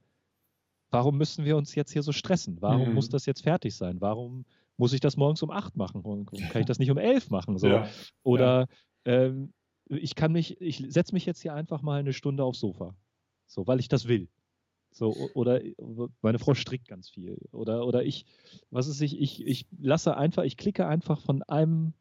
[0.90, 2.58] warum müssen wir uns jetzt hier so stressen?
[2.60, 2.96] Warum mhm.
[2.96, 4.02] muss das jetzt fertig sein?
[4.02, 4.46] Warum
[4.78, 6.02] muss ich das morgens um acht machen?
[6.02, 7.60] Und kann ich das nicht um elf machen?
[7.60, 7.68] So?
[7.68, 7.88] Ja.
[8.24, 8.68] Oder
[9.06, 9.14] ja.
[9.14, 9.54] Ähm,
[9.90, 12.96] ich kann mich, ich setze mich jetzt hier einfach mal eine Stunde aufs Sofa.
[13.46, 14.28] So, weil ich das will.
[14.92, 15.62] So, oder
[16.22, 17.38] meine Frau strickt ganz viel.
[17.52, 18.26] Oder, oder ich,
[18.70, 21.94] was ist ich, ich, ich lasse einfach, ich klicke einfach von einem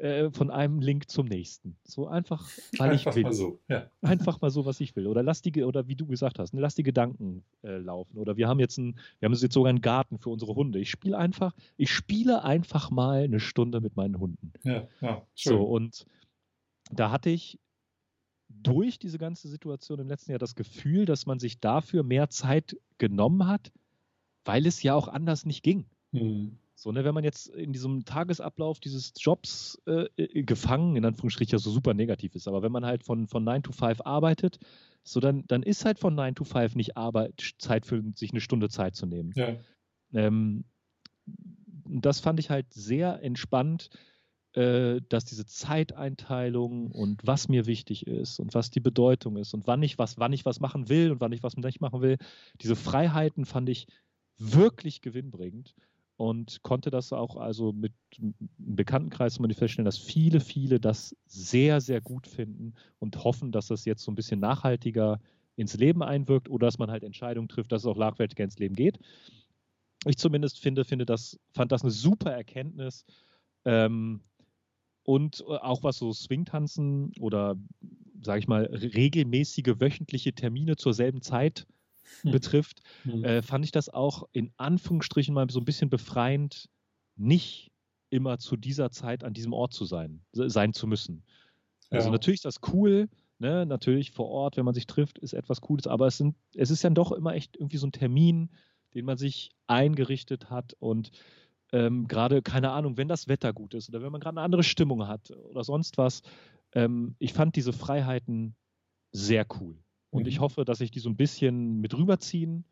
[0.00, 1.76] äh, von einem Link zum nächsten.
[1.84, 2.48] So einfach,
[2.78, 3.22] weil einfach ich will.
[3.24, 3.90] Mal so, ja.
[4.00, 5.06] Einfach mal so, was ich will.
[5.06, 8.16] Oder lass die, oder wie du gesagt hast, ne, lass die Gedanken äh, laufen.
[8.16, 10.78] Oder wir haben jetzt ein, wir haben jetzt sogar einen Garten für unsere Hunde.
[10.78, 14.54] Ich spiele einfach, ich spiele einfach mal eine Stunde mit meinen Hunden.
[14.64, 15.58] Ja, ja, schön.
[15.58, 16.06] So, und
[16.90, 17.58] da hatte ich
[18.50, 22.76] durch diese ganze Situation im letzten Jahr das Gefühl, dass man sich dafür mehr Zeit
[22.98, 23.72] genommen hat,
[24.44, 25.86] weil es ja auch anders nicht ging.
[26.12, 26.58] Mhm.
[26.74, 31.52] So, ne, wenn man jetzt in diesem Tagesablauf dieses Jobs äh, äh gefangen, in Anführungsstrichen,
[31.52, 34.58] ja so super negativ ist, aber wenn man halt von, von 9 to 5 arbeitet,
[35.02, 38.40] so dann, dann ist halt von 9 to 5 nicht Arbeit, Zeit für sich eine
[38.40, 39.32] Stunde Zeit zu nehmen.
[39.36, 39.56] Ja.
[40.14, 40.64] Ähm,
[41.84, 43.90] das fand ich halt sehr entspannt,
[44.54, 49.66] äh, dass diese Zeiteinteilung und was mir wichtig ist und was die Bedeutung ist und
[49.66, 52.18] wann ich was, wann ich was machen will und wann ich was nicht machen will,
[52.60, 53.86] diese Freiheiten fand ich
[54.38, 55.74] wirklich gewinnbringend
[56.16, 62.00] und konnte das auch also mit einem Bekanntenkreis feststellen, dass viele, viele das sehr, sehr
[62.00, 65.20] gut finden und hoffen, dass das jetzt so ein bisschen nachhaltiger
[65.56, 68.74] ins Leben einwirkt oder dass man halt Entscheidungen trifft, dass es auch nachhaltiger ins Leben
[68.74, 68.98] geht.
[70.06, 73.04] Ich zumindest finde, finde das, fand das eine super Erkenntnis.
[73.64, 74.20] Ähm,
[75.10, 77.56] und auch was so Swingtanzen oder,
[78.22, 81.66] sage ich mal, regelmäßige wöchentliche Termine zur selben Zeit
[82.22, 82.30] hm.
[82.30, 83.24] betrifft, hm.
[83.24, 86.68] Äh, fand ich das auch in Anführungsstrichen mal so ein bisschen befreiend,
[87.16, 87.72] nicht
[88.10, 91.24] immer zu dieser Zeit an diesem Ort zu sein, sein zu müssen.
[91.90, 92.12] Also ja.
[92.12, 93.08] natürlich ist das cool,
[93.42, 96.70] Ne, natürlich vor Ort, wenn man sich trifft, ist etwas Cooles, aber es, sind, es
[96.70, 98.50] ist dann doch immer echt irgendwie so ein Termin,
[98.92, 101.10] den man sich eingerichtet hat und
[101.72, 104.62] ähm, gerade, keine Ahnung, wenn das Wetter gut ist oder wenn man gerade eine andere
[104.62, 106.22] Stimmung hat oder sonst was.
[106.72, 108.54] Ähm, ich fand diese Freiheiten
[109.12, 109.76] sehr cool.
[110.10, 110.28] Und mhm.
[110.28, 112.64] ich hoffe, dass ich die so ein bisschen mit rüberziehen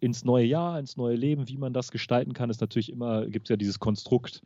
[0.00, 1.48] ins neue Jahr, ins neue Leben.
[1.48, 4.42] Wie man das gestalten kann, ist natürlich immer, gibt es ja dieses Konstrukt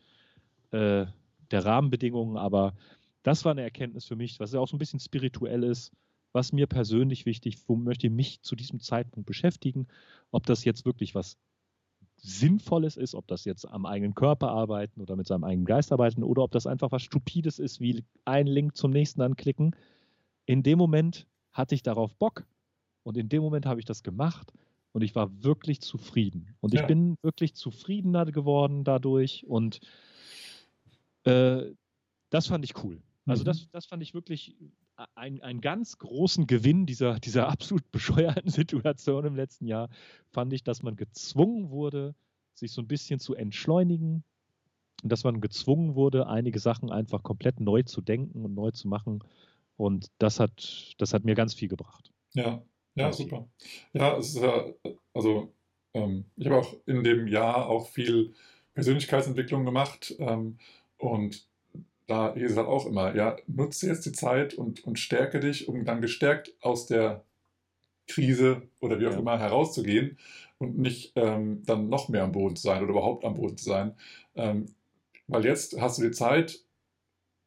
[0.70, 1.07] äh,
[1.51, 2.74] der Rahmenbedingungen, aber
[3.22, 5.93] das war eine Erkenntnis für mich, was ja auch so ein bisschen spirituell ist,
[6.33, 9.87] was mir persönlich wichtig, wo möchte ich mich zu diesem Zeitpunkt beschäftigen,
[10.31, 11.39] ob das jetzt wirklich was
[12.17, 16.23] Sinnvolles ist, ob das jetzt am eigenen Körper arbeiten oder mit seinem eigenen Geist arbeiten
[16.23, 19.77] oder ob das einfach was Stupides ist, wie ein Link zum nächsten anklicken.
[20.47, 22.47] In dem Moment hatte ich darauf Bock
[23.03, 24.53] und in dem Moment habe ich das gemacht
[24.93, 26.57] und ich war wirklich zufrieden.
[26.61, 26.87] Und ich ja.
[26.87, 29.81] bin wirklich zufriedener geworden dadurch und
[31.25, 31.73] äh,
[32.31, 33.03] das fand ich cool.
[33.27, 33.47] Also mhm.
[33.47, 34.57] das, das fand ich wirklich
[35.14, 39.88] einen ganz großen Gewinn dieser, dieser absolut bescheuerten Situation im letzten Jahr,
[40.30, 42.14] fand ich, dass man gezwungen wurde,
[42.55, 44.24] sich so ein bisschen zu entschleunigen
[45.03, 48.88] und dass man gezwungen wurde, einige Sachen einfach komplett neu zu denken und neu zu
[48.88, 49.22] machen.
[49.76, 52.11] Und das hat, das hat mir ganz viel gebracht.
[52.32, 52.62] Ja,
[52.94, 53.47] ja, super.
[53.92, 54.64] Ja, es ist ja,
[55.12, 55.53] also
[55.92, 58.32] ähm, ich habe auch in dem Jahr auch viel
[58.72, 60.59] Persönlichkeitsentwicklung gemacht ähm,
[60.97, 61.47] und
[62.07, 65.85] da es halt auch immer, ja, nutze jetzt die Zeit und, und stärke dich, um
[65.85, 67.25] dann gestärkt aus der
[68.07, 69.19] Krise oder wie auch ja.
[69.19, 70.19] immer herauszugehen
[70.59, 73.65] und nicht ähm, dann noch mehr am Boden zu sein oder überhaupt am Boden zu
[73.65, 73.95] sein.
[74.37, 74.67] Ähm,
[75.27, 76.61] weil jetzt hast du die Zeit,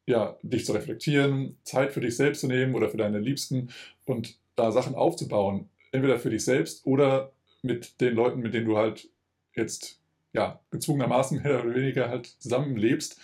[0.05, 3.69] ja, dich zu reflektieren, Zeit für dich selbst zu nehmen oder für deine Liebsten
[4.05, 5.69] und da Sachen aufzubauen.
[5.91, 7.31] Entweder für dich selbst oder
[7.61, 9.09] mit den Leuten, mit denen du halt
[9.55, 9.99] jetzt
[10.33, 13.19] ja, gezwungenermaßen mehr oder weniger halt zusammenlebst.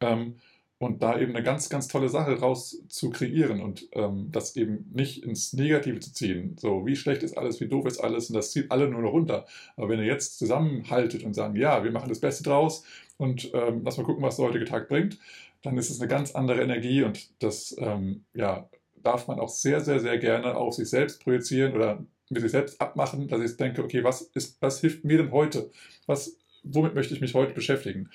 [0.00, 0.36] Ähm,
[0.80, 4.90] und da eben eine ganz, ganz tolle Sache raus zu kreieren und ähm, das eben
[4.94, 6.56] nicht ins Negative zu ziehen.
[6.58, 9.12] So, wie schlecht ist alles, wie doof ist alles und das zieht alle nur noch
[9.12, 9.44] runter.
[9.76, 12.82] Aber wenn ihr jetzt zusammenhaltet und sagen, ja, wir machen das Beste draus
[13.18, 15.18] und ähm, lass mal gucken, was der heutige Tag bringt,
[15.62, 18.66] dann ist es eine ganz andere Energie und das ähm, ja,
[19.02, 22.80] darf man auch sehr, sehr, sehr gerne auf sich selbst projizieren oder mit sich selbst
[22.80, 25.70] abmachen, dass ich denke, okay, was, ist, was hilft mir denn heute?
[26.06, 28.08] Was, womit möchte ich mich heute beschäftigen?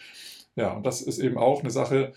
[0.56, 2.14] Ja, und das ist eben auch eine Sache,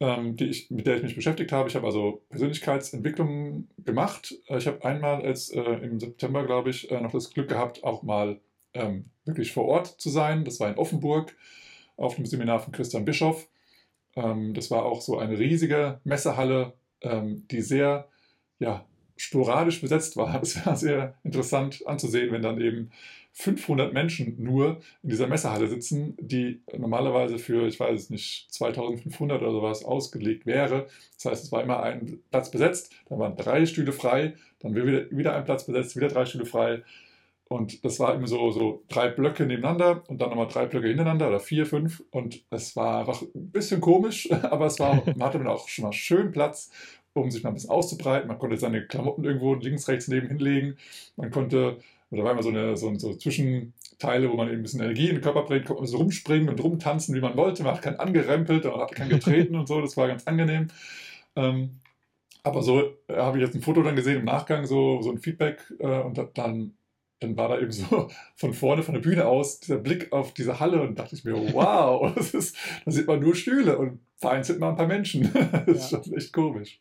[0.00, 1.68] die ich, mit der ich mich beschäftigt habe.
[1.68, 4.34] Ich habe also Persönlichkeitsentwicklung gemacht.
[4.48, 7.84] Äh, ich habe einmal als, äh, im September, glaube ich, äh, noch das Glück gehabt,
[7.84, 8.40] auch mal
[8.72, 10.44] ähm, wirklich vor Ort zu sein.
[10.44, 11.36] Das war in Offenburg
[11.98, 13.46] auf dem Seminar von Christian Bischoff.
[14.16, 16.72] Ähm, das war auch so eine riesige Messehalle,
[17.02, 18.08] ähm, die sehr
[18.58, 18.86] ja,
[19.16, 20.34] sporadisch besetzt war.
[20.42, 22.90] Es war sehr interessant anzusehen, wenn dann eben
[23.32, 29.40] 500 Menschen nur in dieser Messehalle sitzen, die normalerweise für, ich weiß es nicht, 2500
[29.40, 30.86] oder sowas ausgelegt wäre.
[31.14, 35.10] Das heißt, es war immer ein Platz besetzt, dann waren drei Stühle frei, dann wieder,
[35.10, 36.82] wieder ein Platz besetzt, wieder drei Stühle frei.
[37.48, 41.28] Und das war immer so, so drei Blöcke nebeneinander und dann nochmal drei Blöcke hintereinander
[41.28, 42.02] oder vier, fünf.
[42.10, 45.84] Und es war einfach ein bisschen komisch, aber es war, man hatte dann auch schon
[45.84, 46.70] mal schön Platz,
[47.12, 48.28] um sich mal ein bisschen auszubreiten.
[48.28, 50.76] Man konnte seine Klamotten irgendwo links, rechts neben hinlegen.
[51.16, 51.78] Man konnte
[52.10, 55.08] und da war immer so, eine, so, so Zwischenteile, wo man eben ein bisschen Energie
[55.08, 57.62] in den Körper bringt, konnte man so rumspringen und rumtanzen, wie man wollte.
[57.62, 60.68] Man hat keinen angerempelt, man hat keinen getreten und so, das war ganz angenehm.
[61.36, 61.80] Ähm,
[62.42, 65.18] aber so äh, habe ich jetzt ein Foto dann gesehen im Nachgang, so, so ein
[65.18, 66.74] Feedback äh, und dann,
[67.20, 70.58] dann war da eben so von vorne, von der Bühne aus, dieser Blick auf diese
[70.58, 74.58] Halle und dachte ich mir, wow, das ist, da sieht man nur Stühle und vereinzelt
[74.58, 75.30] mal ein paar Menschen.
[75.66, 76.80] das ist schon echt komisch.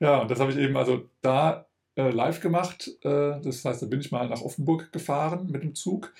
[0.00, 1.67] Ja, und das habe ich eben also da
[1.98, 2.88] äh, live gemacht.
[3.02, 6.14] Äh, das heißt, da bin ich mal nach Offenburg gefahren mit dem Zug.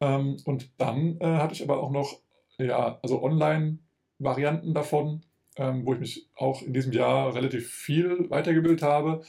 [0.00, 2.18] Ähm, und dann äh, hatte ich aber auch noch
[2.58, 5.22] ja, also Online-Varianten davon,
[5.56, 9.22] ähm, wo ich mich auch in diesem Jahr relativ viel weitergebildet habe.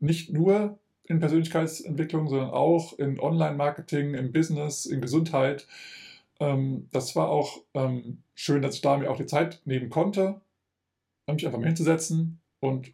[0.00, 5.66] Nicht nur in Persönlichkeitsentwicklung, sondern auch in Online-Marketing, im Business, in Gesundheit.
[6.40, 10.40] Ähm, das war auch ähm, schön, dass ich da mir auch die Zeit nehmen konnte,
[11.26, 12.92] mich einfach mal hinzusetzen und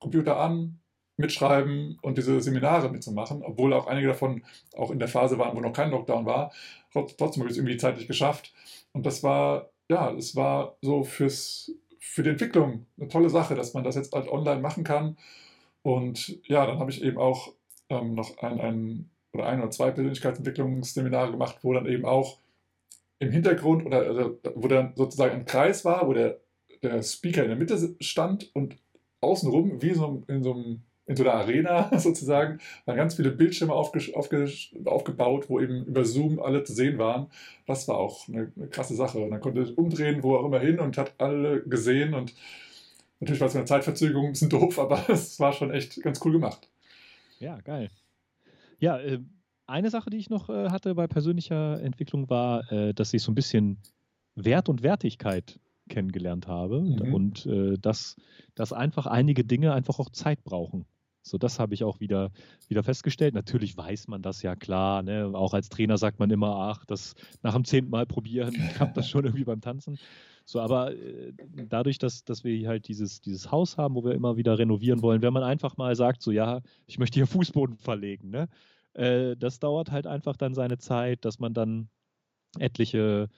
[0.00, 0.80] Computer an,
[1.16, 4.42] mitschreiben und diese Seminare mitzumachen, obwohl auch einige davon
[4.76, 6.52] auch in der Phase waren, wo noch kein Lockdown war.
[6.92, 8.52] Trotzdem habe ich es irgendwie zeitlich geschafft.
[8.92, 13.74] Und das war, ja, es war so fürs, für die Entwicklung eine tolle Sache, dass
[13.74, 15.16] man das jetzt halt online machen kann.
[15.82, 17.52] Und ja, dann habe ich eben auch
[17.88, 22.38] ähm, noch ein, ein oder ein oder zwei Persönlichkeitsentwicklungsseminare gemacht, wo dann eben auch
[23.18, 26.40] im Hintergrund oder also, wo dann sozusagen ein Kreis war, wo der,
[26.82, 28.76] der Speaker in der Mitte stand und
[29.20, 33.72] außenrum, wie so in so einem in so einer Arena sozusagen, waren ganz viele Bildschirme
[33.72, 34.48] aufge, aufge,
[34.84, 37.28] aufgebaut, wo eben über Zoom alle zu sehen waren.
[37.66, 39.18] Das war auch eine, eine krasse Sache.
[39.18, 42.34] Und dann konnte ich umdrehen, wo auch immer hin und hat alle gesehen und
[43.20, 46.32] Natürlich war es eine Zeitverzögerung ein bisschen doof, aber es war schon echt ganz cool
[46.32, 46.68] gemacht.
[47.38, 47.90] Ja, geil.
[48.78, 49.20] Ja, äh,
[49.66, 53.32] eine Sache, die ich noch äh, hatte bei persönlicher Entwicklung, war, äh, dass ich so
[53.32, 53.78] ein bisschen
[54.34, 57.14] Wert und Wertigkeit kennengelernt habe mhm.
[57.14, 58.16] und äh, dass,
[58.54, 60.84] dass einfach einige Dinge einfach auch Zeit brauchen.
[61.26, 62.30] So, das habe ich auch wieder,
[62.68, 63.34] wieder festgestellt.
[63.34, 65.02] Natürlich weiß man das ja klar.
[65.02, 65.30] Ne?
[65.34, 69.08] Auch als Trainer sagt man immer, ach, das nach dem zehnten Mal probieren, klappt das
[69.08, 69.98] schon irgendwie beim Tanzen.
[70.44, 71.32] So, aber äh,
[71.68, 75.20] dadurch, dass, dass wir halt dieses, dieses Haus haben, wo wir immer wieder renovieren wollen,
[75.20, 78.48] wenn man einfach mal sagt, so ja, ich möchte hier Fußboden verlegen, ne?
[78.94, 81.88] Äh, das dauert halt einfach dann seine Zeit, dass man dann
[82.58, 83.28] etliche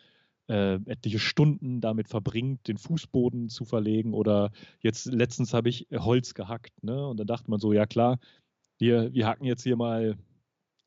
[0.48, 4.14] äh, etliche Stunden damit verbringt, den Fußboden zu verlegen.
[4.14, 6.82] Oder jetzt letztens habe ich Holz gehackt.
[6.82, 7.06] Ne?
[7.06, 8.18] Und dann dachte man so, ja klar,
[8.78, 10.16] wir, wir hacken jetzt hier mal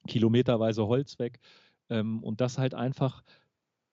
[0.07, 1.39] kilometerweise Holz weg.
[1.89, 3.23] Ähm, und das halt einfach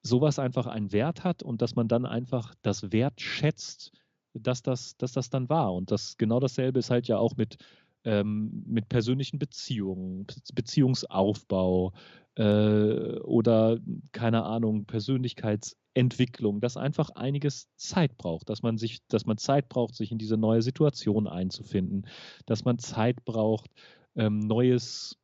[0.02, 3.92] sowas einfach einen Wert hat und dass man dann einfach das Wert schätzt,
[4.32, 5.74] dass das, dass das dann war.
[5.74, 7.58] Und das genau dasselbe ist halt ja auch mit,
[8.04, 11.92] ähm, mit persönlichen Beziehungen, Beziehungsaufbau
[12.36, 13.78] äh, oder
[14.12, 19.94] keine Ahnung, Persönlichkeitsentwicklung, dass einfach einiges Zeit braucht, dass man sich, dass man Zeit braucht,
[19.94, 22.06] sich in diese neue Situation einzufinden,
[22.46, 23.70] dass man Zeit braucht,
[24.14, 25.18] ähm, Neues,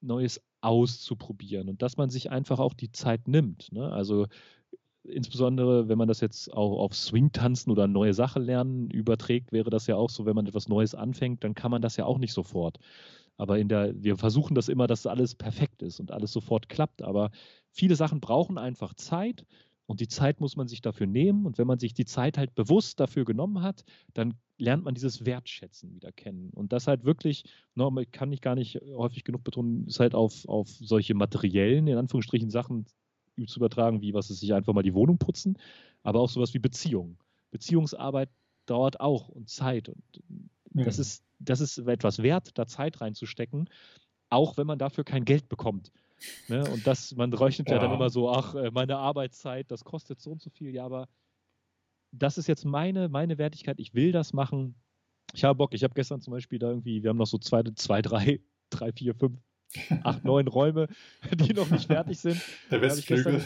[0.00, 3.72] Neues auszuprobieren und dass man sich einfach auch die Zeit nimmt.
[3.72, 3.90] Ne?
[3.90, 4.26] Also
[5.04, 9.86] insbesondere, wenn man das jetzt auch auf Swing-Tanzen oder neue Sache lernen überträgt, wäre das
[9.86, 12.32] ja auch so, wenn man etwas Neues anfängt, dann kann man das ja auch nicht
[12.32, 12.78] sofort.
[13.36, 17.02] Aber in der, wir versuchen das immer, dass alles perfekt ist und alles sofort klappt.
[17.02, 17.30] Aber
[17.70, 19.46] viele Sachen brauchen einfach Zeit
[19.86, 21.46] und die Zeit muss man sich dafür nehmen.
[21.46, 25.24] Und wenn man sich die Zeit halt bewusst dafür genommen hat, dann lernt man dieses
[25.24, 26.50] Wertschätzen wieder kennen.
[26.50, 27.44] Und das halt wirklich,
[27.74, 31.96] no, kann ich gar nicht häufig genug betonen, ist halt auf, auf solche materiellen, in
[31.96, 32.84] Anführungsstrichen, Sachen
[33.46, 35.58] zu übertragen, wie was es sich einfach mal die Wohnung putzen,
[36.02, 37.18] aber auch sowas wie Beziehungen.
[37.50, 38.30] Beziehungsarbeit
[38.66, 40.02] dauert auch und Zeit und
[40.74, 40.84] ja.
[40.84, 43.68] das ist das ist etwas wert, da Zeit reinzustecken,
[44.28, 45.90] auch wenn man dafür kein Geld bekommt.
[46.48, 46.68] Ne?
[46.70, 47.76] Und das, man rechnet ja.
[47.76, 50.84] ja dann immer so, ach, äh, meine Arbeitszeit, das kostet so und so viel, ja,
[50.84, 51.08] aber
[52.12, 54.74] das ist jetzt meine, meine Wertigkeit, ich will das machen.
[55.32, 57.62] Ich habe Bock, ich habe gestern zum Beispiel da irgendwie, wir haben noch so zwei,
[57.74, 59.40] zwei drei, drei, vier, fünf
[60.02, 60.88] acht, neun Räume,
[61.32, 62.40] die noch nicht fertig sind.
[62.70, 63.42] Der Westflügel.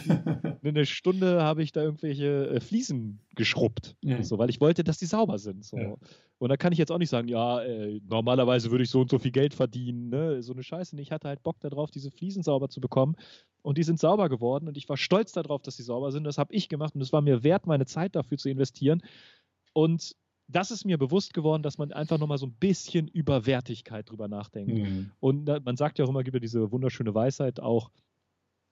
[0.63, 4.23] Eine Stunde habe ich da irgendwelche äh, Fliesen geschrubbt, mhm.
[4.23, 5.63] so, weil ich wollte, dass die sauber sind.
[5.63, 5.77] So.
[5.77, 5.95] Ja.
[6.37, 9.09] Und da kann ich jetzt auch nicht sagen, ja, äh, normalerweise würde ich so und
[9.09, 10.41] so viel Geld verdienen, ne?
[10.41, 10.99] so eine Scheiße.
[10.99, 13.15] Ich hatte halt Bock darauf, diese Fliesen sauber zu bekommen.
[13.61, 16.23] Und die sind sauber geworden und ich war stolz darauf, dass sie sauber sind.
[16.23, 19.01] Das habe ich gemacht und es war mir wert, meine Zeit dafür zu investieren.
[19.73, 20.15] Und
[20.47, 24.27] das ist mir bewusst geworden, dass man einfach nochmal so ein bisschen über Wertigkeit drüber
[24.27, 24.73] nachdenkt.
[24.73, 25.11] Mhm.
[25.19, 27.89] Und man sagt ja auch immer, gibt ja diese wunderschöne Weisheit auch,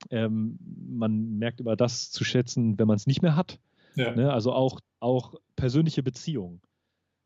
[0.09, 3.59] ähm, man merkt immer das zu schätzen, wenn man es nicht mehr hat.
[3.95, 4.15] Ja.
[4.15, 4.31] Ne?
[4.31, 6.61] Also auch, auch persönliche Beziehungen.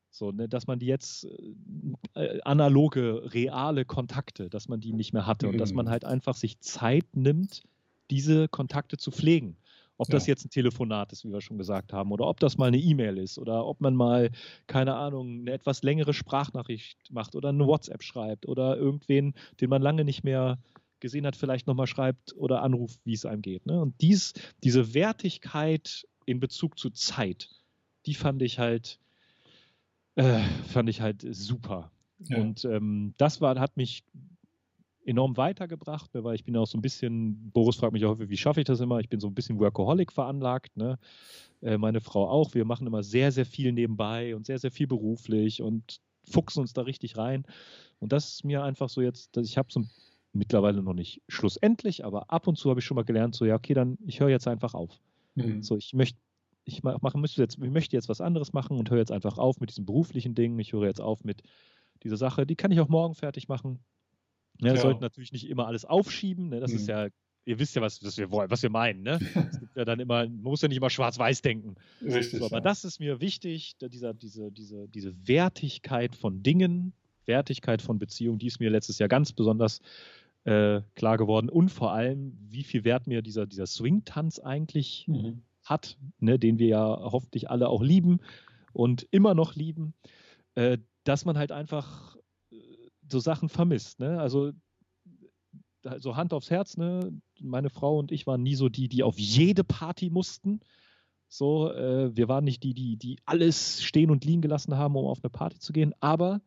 [0.09, 1.27] So, ne, dass man die jetzt
[2.15, 5.53] äh, analoge, reale Kontakte, dass man die nicht mehr hatte mhm.
[5.53, 5.89] und dass man mhm.
[5.91, 7.63] halt einfach sich Zeit nimmt,
[8.09, 9.57] diese Kontakte zu pflegen.
[9.97, 10.13] Ob ja.
[10.13, 12.77] das jetzt ein Telefonat ist, wie wir schon gesagt haben, oder ob das mal eine
[12.77, 14.31] E-Mail ist, oder ob man mal,
[14.67, 19.81] keine Ahnung, eine etwas längere Sprachnachricht macht oder eine WhatsApp schreibt oder irgendwen, den man
[19.81, 20.59] lange nicht mehr
[20.99, 23.65] gesehen hat, vielleicht nochmal schreibt oder anruft, wie es einem geht.
[23.65, 23.79] Ne?
[23.79, 24.33] Und dies,
[24.63, 27.49] diese Wertigkeit in Bezug zu Zeit,
[28.05, 28.99] die fand ich halt,
[30.15, 31.91] äh, fand ich halt super.
[32.19, 32.37] Ja.
[32.37, 34.03] Und ähm, das war, hat mich
[35.07, 38.29] enorm weitergebracht, ne, weil ich bin auch so ein bisschen, Boris fragt mich auch häufig,
[38.29, 38.99] wie schaffe ich das immer?
[38.99, 40.99] Ich bin so ein bisschen Workaholic veranlagt, ne?
[41.61, 42.53] Äh, meine Frau auch.
[42.53, 46.73] Wir machen immer sehr, sehr viel nebenbei und sehr, sehr viel beruflich und fuchsen uns
[46.73, 47.45] da richtig rein.
[47.99, 49.85] Und das ist mir einfach so jetzt, dass ich habe so
[50.33, 53.55] mittlerweile noch nicht schlussendlich, aber ab und zu habe ich schon mal gelernt, so ja,
[53.55, 54.99] okay, dann ich höre jetzt einfach auf.
[55.35, 55.63] Mhm.
[55.63, 56.19] So, ich möchte
[56.65, 59.61] ich mache, müsste jetzt, ich möchte jetzt was anderes machen und höre jetzt einfach auf
[59.61, 60.59] mit diesen beruflichen Dingen.
[60.59, 61.41] Ich höre jetzt auf mit
[62.03, 62.45] dieser Sache.
[62.45, 63.79] Die kann ich auch morgen fertig machen.
[64.59, 64.77] Ne, ja.
[64.77, 66.49] sollten natürlich nicht immer alles aufschieben.
[66.49, 66.59] Ne?
[66.59, 66.77] Das mhm.
[66.77, 67.07] ist ja,
[67.45, 69.03] ihr wisst ja, was, was, wir wollen, was wir meinen.
[69.03, 69.19] Ne?
[69.51, 71.75] es gibt ja dann immer, man muss ja nicht immer schwarz-weiß denken.
[72.01, 72.39] Richtig.
[72.39, 72.61] So, aber ja.
[72.61, 76.93] das ist mir wichtig, dieser, diese, diese, diese Wertigkeit von Dingen,
[77.25, 79.81] Wertigkeit von Beziehungen, die ist mir letztes Jahr ganz besonders
[80.45, 81.49] äh, klar geworden.
[81.49, 85.43] Und vor allem, wie viel Wert mir dieser, dieser Swing-Tanz eigentlich mhm.
[85.63, 86.39] hat, ne?
[86.39, 88.19] den wir ja hoffentlich alle auch lieben
[88.73, 89.93] und immer noch lieben.
[90.55, 92.16] Äh, dass man halt einfach
[93.09, 93.99] so Sachen vermisst.
[93.99, 94.19] Ne?
[94.19, 94.51] Also
[95.99, 97.11] so Hand aufs Herz, ne?
[97.39, 100.59] meine Frau und ich waren nie so die, die auf jede Party mussten.
[101.29, 105.05] So, äh, wir waren nicht die, die, die alles stehen und liegen gelassen haben, um
[105.05, 105.93] auf eine Party zu gehen.
[105.99, 106.41] Aber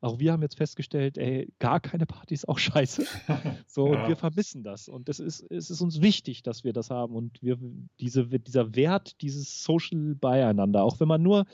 [0.00, 3.06] auch wir haben jetzt festgestellt, ey, gar keine Party ist auch scheiße.
[3.66, 4.02] So, ja.
[4.02, 4.88] und wir vermissen das.
[4.88, 7.16] Und es ist, es ist uns wichtig, dass wir das haben.
[7.16, 7.58] Und wir,
[7.98, 11.44] diese, dieser Wert, dieses Social Beieinander, auch wenn man nur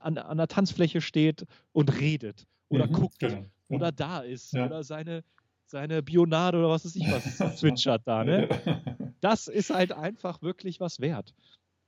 [0.00, 3.46] an, an der Tanzfläche steht und redet oder mhm, guckt genau.
[3.72, 4.66] Oder da ist ja.
[4.66, 5.24] oder seine,
[5.66, 8.48] seine Bionade oder was weiß ich was zwitschert da, ne?
[9.20, 11.32] Das ist halt einfach wirklich was wert.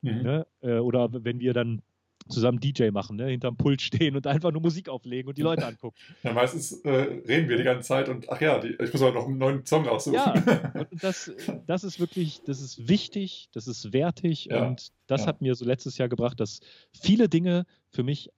[0.03, 0.22] Mhm.
[0.22, 0.47] Ne?
[0.61, 1.82] Äh, oder wenn wir dann
[2.28, 3.26] zusammen DJ machen, ne?
[3.26, 5.97] hinterm Pult stehen und einfach nur Musik auflegen und die Leute angucken.
[6.22, 9.12] Ja, meistens äh, reden wir die ganze Zeit und ach ja, die, ich muss auch
[9.12, 10.14] noch einen neuen Song raussuchen.
[10.14, 11.30] Ja, und das,
[11.66, 15.26] das ist wirklich, das ist wichtig, das ist wertig ja, und das ja.
[15.26, 16.61] hat mir so letztes Jahr gebracht, dass
[16.93, 18.30] viele Dinge für mich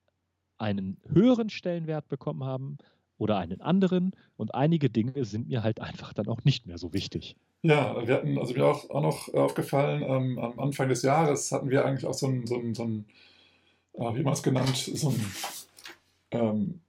[0.58, 2.78] einen höheren Stellenwert bekommen haben
[3.18, 6.92] oder einen anderen und einige Dinge sind mir halt einfach dann auch nicht mehr so
[6.92, 7.36] wichtig.
[7.62, 11.70] Ja, wir hatten, also mir auch, auch noch aufgefallen, ähm, am Anfang des Jahres hatten
[11.70, 13.06] wir eigentlich auch so ein, so ein, so ein
[13.94, 15.32] äh, wie man es genannt, so ein
[16.32, 16.80] ähm,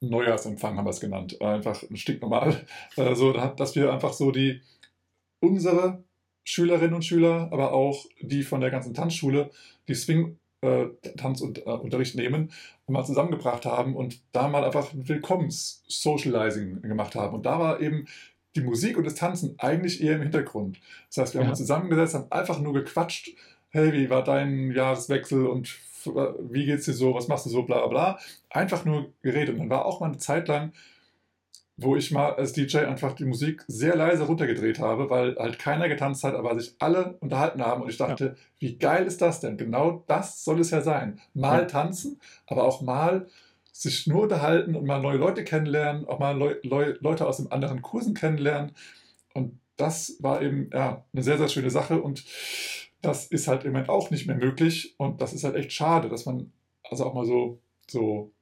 [0.00, 1.40] Neujahrsempfang haben wir es genannt.
[1.40, 2.64] Einfach ein Stück normal.
[2.96, 4.60] Äh, so, dass wir einfach so die,
[5.40, 6.04] unsere
[6.44, 9.50] Schülerinnen und Schüler, aber auch die von der ganzen Tanzschule,
[9.88, 10.86] die Swing äh,
[11.16, 12.50] Tanzunterricht äh, nehmen,
[12.86, 17.34] mal zusammengebracht haben und da mal einfach Willkommens-Socializing gemacht haben.
[17.34, 18.06] Und da war eben
[18.54, 20.80] die Musik und das Tanzen eigentlich eher im Hintergrund.
[21.08, 23.30] Das heißt, wir haben uns zusammengesetzt, haben einfach nur gequatscht.
[23.70, 27.86] Hey, wie war dein Jahreswechsel und wie geht's dir so, was machst du so, bla
[27.86, 28.18] bla.
[28.48, 29.54] Einfach nur geredet.
[29.54, 30.72] Und dann war auch mal eine Zeit lang,
[31.76, 35.88] wo ich mal als DJ einfach die Musik sehr leise runtergedreht habe, weil halt keiner
[35.88, 37.82] getanzt hat, aber sich alle unterhalten haben.
[37.82, 38.34] Und ich dachte, ja.
[38.58, 39.58] wie geil ist das denn?
[39.58, 41.20] Genau das soll es ja sein.
[41.34, 41.64] Mal ja.
[41.66, 43.26] tanzen, aber auch mal
[43.72, 47.52] sich nur unterhalten und mal neue Leute kennenlernen, auch mal Leu Leu Leute aus den
[47.52, 48.72] anderen Kursen kennenlernen.
[49.34, 52.00] Und das war eben ja, eine sehr, sehr schöne Sache.
[52.00, 52.24] Und
[53.02, 56.08] das ist halt im Moment auch nicht mehr möglich und das ist halt echt schade,
[56.08, 56.52] dass man
[56.82, 58.32] also auch mal so, so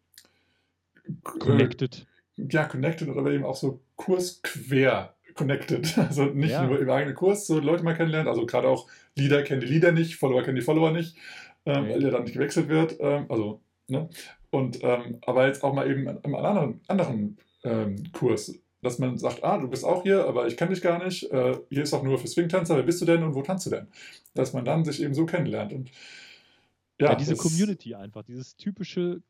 [1.23, 2.07] connected.
[2.37, 5.97] Ja, connected oder eben auch so kursquer connected.
[5.99, 6.67] Also nicht ja.
[6.67, 9.93] nur im eigenen Kurs so Leute mal kennenlernen, also gerade auch Leader kennen die Leader
[9.93, 11.17] nicht, Follower kennen die Follower nicht,
[11.67, 11.93] ähm, okay.
[11.93, 12.97] weil der dann nicht gewechselt wird.
[13.01, 14.09] Ähm, also, ne?
[14.51, 18.55] Und ähm, aber jetzt auch mal eben im anderen, anderen ähm, Kurs
[18.85, 21.25] dass man sagt, ah, du bist auch hier, aber ich kenne dich gar nicht.
[21.33, 22.77] Äh, hier ist auch nur für Swing-Tänzer.
[22.77, 23.89] Wer bist du denn und wo tanzt du denn?
[24.35, 25.73] Dass man dann sich eben so kennenlernt.
[25.73, 25.91] Und
[27.01, 29.23] ja, ja diese Community einfach, dieses typische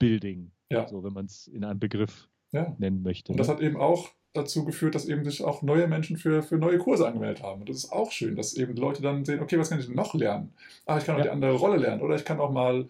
[0.00, 0.88] Community-Building, ja.
[0.88, 2.74] so wenn man es in einem Begriff ja.
[2.78, 3.32] nennen möchte.
[3.32, 3.54] Und das ne?
[3.54, 7.06] hat eben auch dazu geführt, dass eben sich auch neue Menschen für, für neue Kurse
[7.06, 7.60] angemeldet haben.
[7.60, 9.96] Und das ist auch schön, dass eben Leute dann sehen, okay, was kann ich denn
[9.96, 10.52] noch lernen?
[10.86, 11.24] Ah, ich kann auch ja.
[11.24, 12.88] die andere Rolle lernen oder ich kann auch mal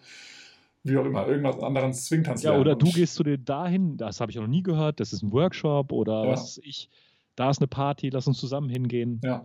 [0.83, 4.31] wie auch immer, irgendwas anderen Swingtanz Ja, oder du gehst zu dir dahin, das habe
[4.31, 6.31] ich noch nie gehört, das ist ein Workshop oder ja.
[6.31, 6.89] was ich,
[7.35, 9.21] da ist eine Party, lass uns zusammen hingehen.
[9.23, 9.43] Ja.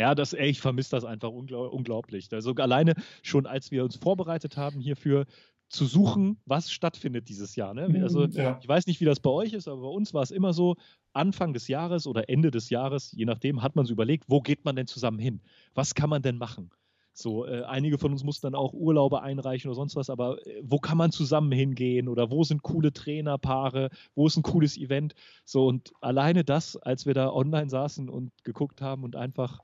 [0.00, 2.28] Ja, das, ey, ich vermisse das einfach unglaublich.
[2.32, 5.26] Also alleine schon, als wir uns vorbereitet haben hierfür,
[5.70, 7.74] zu suchen, was stattfindet dieses Jahr.
[7.74, 7.88] Ne?
[7.88, 8.58] Mhm, also ja.
[8.60, 10.76] ich weiß nicht, wie das bei euch ist, aber bei uns war es immer so,
[11.12, 14.64] Anfang des Jahres oder Ende des Jahres, je nachdem, hat man so überlegt, wo geht
[14.64, 15.40] man denn zusammen hin?
[15.74, 16.70] Was kann man denn machen?
[17.12, 20.60] So, äh, einige von uns mussten dann auch Urlaube einreichen oder sonst was, aber äh,
[20.62, 25.14] wo kann man zusammen hingehen oder wo sind coole Trainerpaare, wo ist ein cooles Event?
[25.44, 29.60] So, und alleine das, als wir da online saßen und geguckt haben und einfach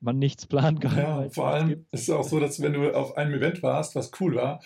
[0.00, 0.96] man nichts planen kann.
[0.96, 4.10] Ja, vor allem ist es auch so, dass wenn du auf einem Event warst, was
[4.20, 4.60] cool war,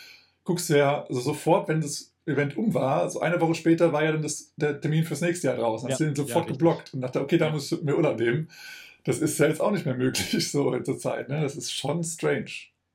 [0.44, 4.04] guckst du ja also sofort, wenn das Event um war, so eine Woche später war
[4.04, 5.88] ja dann das, der Termin fürs nächste Jahr draußen.
[5.88, 8.18] Hast ja, du den sofort ja, geblockt und dachte, okay, da musst du mir Urlaub
[8.18, 8.48] nehmen
[9.04, 11.28] das ist ja jetzt auch nicht mehr möglich so zur Zeit.
[11.28, 11.40] Ne?
[11.40, 12.50] Das ist schon strange.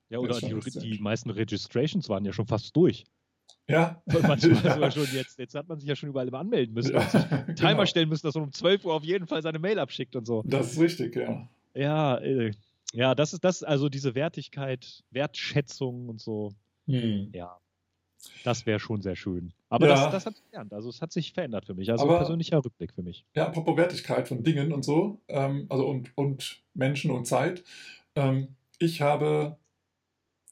[0.10, 3.06] Ja, oder die, die, meisten Registrations waren ja schon fast durch.
[3.68, 4.02] Ja.
[4.08, 4.92] Ja.
[4.92, 6.94] schon jetzt, jetzt hat man sich ja schon überall immer anmelden müssen.
[6.94, 7.02] Ja,
[7.56, 7.86] Timer genau.
[7.86, 10.44] stellen müssen, dass man um 12 Uhr auf jeden Fall seine Mail abschickt und so.
[10.46, 11.50] Das ist richtig, ja.
[11.76, 12.52] Ja, äh,
[12.94, 16.54] ja, das ist das, also diese Wertigkeit, Wertschätzung und so.
[16.88, 17.30] Hm.
[17.34, 17.60] Ja.
[18.44, 19.54] Das wäre schon sehr schön.
[19.70, 19.96] Aber ja.
[19.96, 20.74] das, das hat sich gelernt.
[20.74, 21.92] Also es hat sich verändert für mich.
[21.92, 23.26] Also Aber, persönlicher Rückblick für mich.
[23.36, 27.64] Ja, apropos Wertigkeit von Dingen und so, ähm, also und, und Menschen und Zeit.
[28.16, 29.58] Ähm, ich habe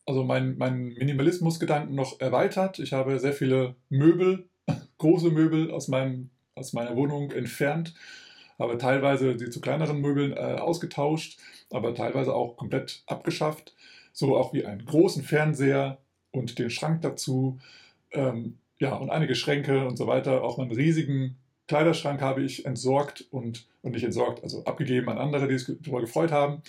[0.05, 2.79] also meinen mein Minimalismusgedanken noch erweitert.
[2.79, 4.49] Ich habe sehr viele Möbel,
[4.97, 7.93] große Möbel aus, meinem, aus meiner Wohnung entfernt,
[8.63, 11.39] habe teilweise die zu kleineren Möbeln äh, ausgetauscht,
[11.69, 13.75] aber teilweise auch komplett abgeschafft.
[14.11, 15.99] So auch wie einen großen Fernseher,
[16.33, 17.59] und den Schrank dazu.
[18.11, 20.43] Ähm, ja, und einige Schränke und so weiter.
[20.43, 21.37] Auch einen riesigen
[21.67, 26.01] Kleiderschrank habe ich entsorgt und, und nicht entsorgt, also abgegeben an andere, die sich darüber
[26.01, 26.61] gefreut haben.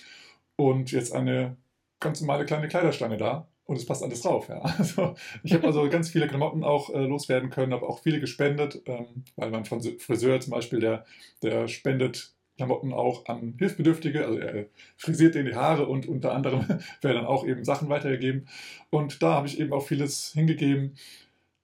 [0.55, 1.57] Und jetzt eine
[1.99, 4.49] ganz normale kleine Kleiderstange da und es passt alles drauf.
[4.49, 4.61] Ja.
[4.77, 8.81] Also ich habe also ganz viele Klamotten auch äh, loswerden können, habe auch viele gespendet,
[8.85, 11.05] ähm, weil mein Friseur zum Beispiel, der,
[11.41, 14.25] der spendet Klamotten auch an Hilfsbedürftige.
[14.25, 14.65] Also er
[14.97, 16.61] frisiert denen die Haare und unter anderem
[17.01, 18.47] werden dann auch eben Sachen weitergegeben.
[18.89, 20.95] Und da habe ich eben auch vieles hingegeben.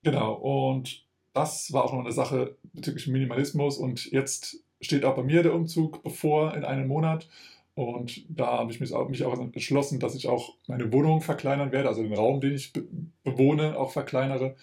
[0.03, 0.33] Genau.
[0.33, 5.43] Und das war auch noch eine Sache bezüglich Minimalismus und jetzt steht auch bei mir
[5.43, 7.29] der Umzug bevor in einem Monat.
[7.73, 11.71] Und da habe ich mich auch, mich auch entschlossen, dass ich auch meine Wohnung verkleinern
[11.71, 12.85] werde, also den Raum, den ich be
[13.23, 14.55] bewohne, auch verkleinere.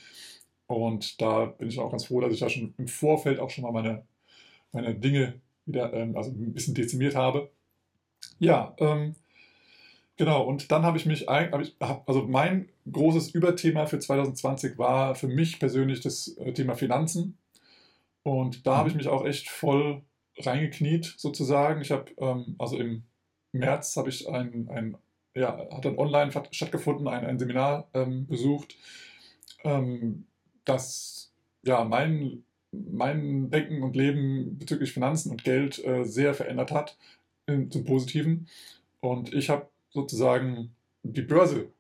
[0.67, 3.65] Und da bin ich auch ganz froh, dass ich da schon im Vorfeld auch schon
[3.65, 4.05] mal meine,
[4.73, 7.51] meine Dinge wieder ähm, also ein bisschen dezimiert habe.
[8.39, 9.15] Ja, ähm,
[10.17, 10.45] genau.
[10.45, 15.15] Und dann habe ich mich, hab ich, hab, also mein großes Überthema für 2020 war
[15.15, 17.39] für mich persönlich das äh, Thema Finanzen.
[18.23, 20.03] Und da habe ich mich auch echt voll
[20.39, 21.81] reingekniet sozusagen.
[21.81, 23.03] Ich habe, ähm, also im
[23.53, 24.97] März habe ich ein, ein,
[25.35, 28.77] ja, hat dann online stattgefunden, ein, ein Seminar ähm, besucht,
[29.65, 30.27] ähm,
[30.65, 31.33] das
[31.63, 36.97] ja mein, mein Denken und Leben bezüglich Finanzen und Geld äh, sehr verändert hat,
[37.47, 38.49] in, zum Positiven.
[39.01, 41.71] Und ich habe sozusagen die Börse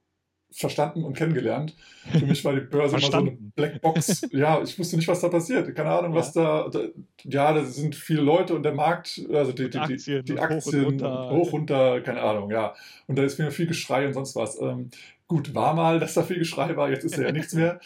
[0.51, 1.75] verstanden und kennengelernt.
[2.11, 4.29] Für mich war die Börse immer so eine Blackbox.
[4.33, 5.75] ja, ich wusste nicht, was da passiert.
[5.75, 6.19] Keine Ahnung, ja.
[6.19, 6.81] was da, da,
[7.25, 10.61] Ja, da sind viele Leute und der Markt, also die, die, Aktien, die, die Aktien
[10.61, 11.31] hoch und, runter.
[11.31, 12.75] hoch runter, keine Ahnung, ja.
[13.07, 14.61] Und da ist mir viel Geschrei und sonst was.
[14.61, 14.91] Ähm,
[15.27, 17.79] gut, war mal, dass da viel Geschrei war, jetzt ist ja nichts mehr.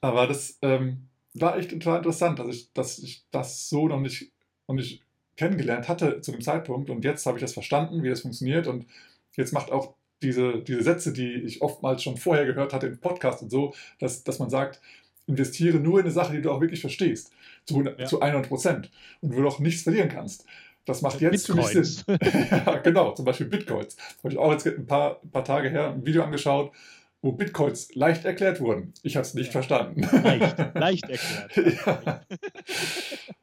[0.00, 4.32] Aber das ähm, war echt total interessant, dass ich, dass ich das so noch nicht,
[4.66, 5.02] noch nicht
[5.36, 6.88] kennengelernt hatte zu dem Zeitpunkt.
[6.88, 8.66] Und jetzt habe ich das verstanden, wie das funktioniert.
[8.66, 8.86] Und
[9.36, 13.42] jetzt macht auch diese, diese Sätze, die ich oftmals schon vorher gehört hatte im Podcast
[13.42, 14.80] und so, dass, dass man sagt,
[15.26, 17.30] investiere nur in eine Sache, die du auch wirklich verstehst,
[17.66, 18.06] zu, ja.
[18.06, 18.90] zu 100 Prozent
[19.20, 20.44] und wo du auch nichts verlieren kannst.
[20.86, 22.04] Das macht jetzt Bitcoins.
[22.06, 22.50] für mich Sinn.
[22.50, 23.96] ja, genau, zum Beispiel Bitcoins.
[23.96, 26.72] Da habe ich auch jetzt ein paar, ein paar Tage her ein Video angeschaut,
[27.20, 28.94] wo Bitcoins leicht erklärt wurden.
[29.02, 29.52] Ich habe es nicht ja.
[29.52, 30.00] verstanden.
[30.00, 31.86] Leicht, leicht erklärt.
[31.86, 32.22] ja.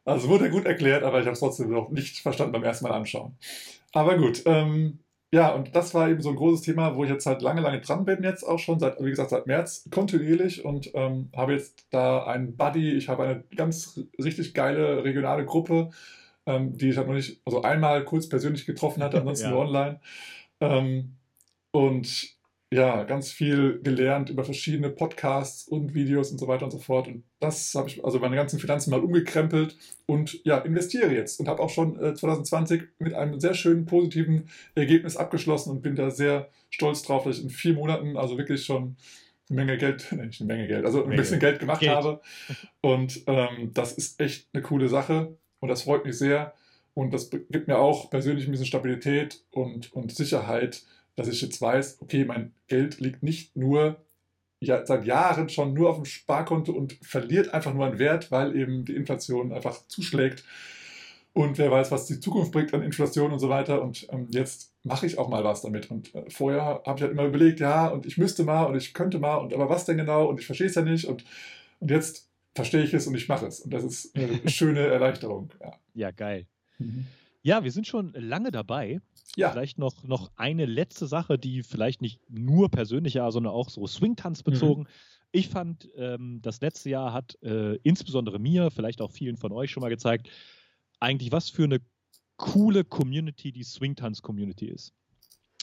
[0.04, 2.94] Also wurde gut erklärt, aber ich habe es trotzdem noch nicht verstanden beim ersten Mal
[2.94, 3.36] anschauen.
[3.92, 4.98] Aber gut, ähm,
[5.32, 7.80] ja, und das war eben so ein großes Thema, wo ich jetzt halt lange, lange
[7.80, 11.86] dran bin, jetzt auch schon, seit, wie gesagt, seit März kontinuierlich und ähm, habe jetzt
[11.90, 15.90] da einen Buddy, ich habe eine ganz richtig geile regionale Gruppe,
[16.46, 19.50] ähm, die ich halt noch nicht, also einmal kurz persönlich getroffen hatte, ansonsten ja.
[19.50, 20.00] nur online.
[20.60, 21.16] Ähm,
[21.72, 22.35] und
[22.72, 27.06] ja, ganz viel gelernt über verschiedene Podcasts und Videos und so weiter und so fort.
[27.06, 31.48] Und das habe ich, also meine ganzen Finanzen mal umgekrempelt und ja, investiere jetzt und
[31.48, 36.10] habe auch schon äh, 2020 mit einem sehr schönen positiven Ergebnis abgeschlossen und bin da
[36.10, 38.96] sehr stolz drauf, dass ich in vier Monaten also wirklich schon
[39.48, 41.22] eine Menge Geld, nicht eine Menge Geld, also ein Menge.
[41.22, 41.92] bisschen Geld gemacht Geld.
[41.92, 42.20] habe.
[42.80, 46.52] Und ähm, das ist echt eine coole Sache und das freut mich sehr.
[46.94, 50.82] Und das gibt mir auch persönlich ein bisschen Stabilität und, und Sicherheit,
[51.16, 53.96] dass ich jetzt weiß, okay, mein Geld liegt nicht nur
[54.60, 58.56] ja, seit Jahren schon nur auf dem Sparkonto und verliert einfach nur an Wert, weil
[58.56, 60.44] eben die Inflation einfach zuschlägt.
[61.32, 63.82] Und wer weiß, was die Zukunft bringt an Inflation und so weiter.
[63.82, 65.90] Und ähm, jetzt mache ich auch mal was damit.
[65.90, 68.94] Und äh, vorher habe ich halt immer überlegt, ja, und ich müsste mal und ich
[68.94, 70.26] könnte mal und aber was denn genau?
[70.26, 71.04] Und ich verstehe es ja nicht.
[71.04, 71.24] Und,
[71.80, 73.60] und jetzt verstehe ich es und ich mache es.
[73.60, 75.50] Und das ist eine schöne Erleichterung.
[75.60, 76.46] Ja, ja geil.
[76.78, 77.06] Mhm.
[77.46, 79.00] Ja, wir sind schon lange dabei.
[79.36, 79.52] Ja.
[79.52, 83.86] Vielleicht noch, noch eine letzte Sache, die vielleicht nicht nur persönlich war, sondern auch so
[83.86, 84.82] Swing-Tanz bezogen.
[84.82, 84.88] Mhm.
[85.30, 89.70] Ich fand, ähm, das letzte Jahr hat äh, insbesondere mir, vielleicht auch vielen von euch
[89.70, 90.28] schon mal gezeigt,
[90.98, 91.78] eigentlich was für eine
[92.36, 94.92] coole Community die Swing-Tanz-Community ist.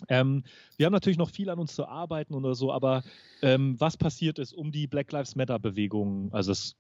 [0.10, 0.44] Ähm,
[0.78, 3.04] wir haben natürlich noch viel an uns zu arbeiten oder so, aber
[3.42, 6.76] ähm, was passiert ist um die Black Lives Matter-Bewegung, also es,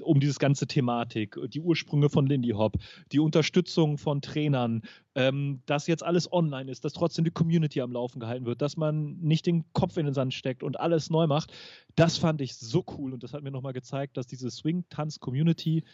[0.00, 2.76] um dieses ganze Thematik, die Ursprünge von Lindy Hop,
[3.12, 4.82] die Unterstützung von Trainern,
[5.14, 8.76] ähm, dass jetzt alles online ist, dass trotzdem die Community am Laufen gehalten wird, dass
[8.76, 11.52] man nicht den Kopf in den Sand steckt und alles neu macht,
[11.96, 15.84] das fand ich so cool und das hat mir nochmal gezeigt, dass diese Swing-Tanz-Community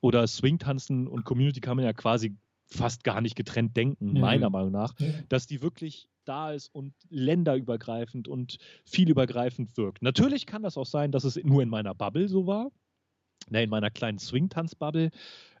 [0.00, 2.36] oder Swing-Tanzen und Community kann man ja quasi
[2.72, 4.20] fast gar nicht getrennt denken, mhm.
[4.20, 4.94] meiner Meinung nach,
[5.28, 10.02] dass die wirklich da ist und länderübergreifend und vielübergreifend wirkt.
[10.02, 12.70] Natürlich kann das auch sein, dass es nur in meiner Bubble so war,
[13.50, 15.10] ne, in meiner kleinen Swing-Tanz-Bubble,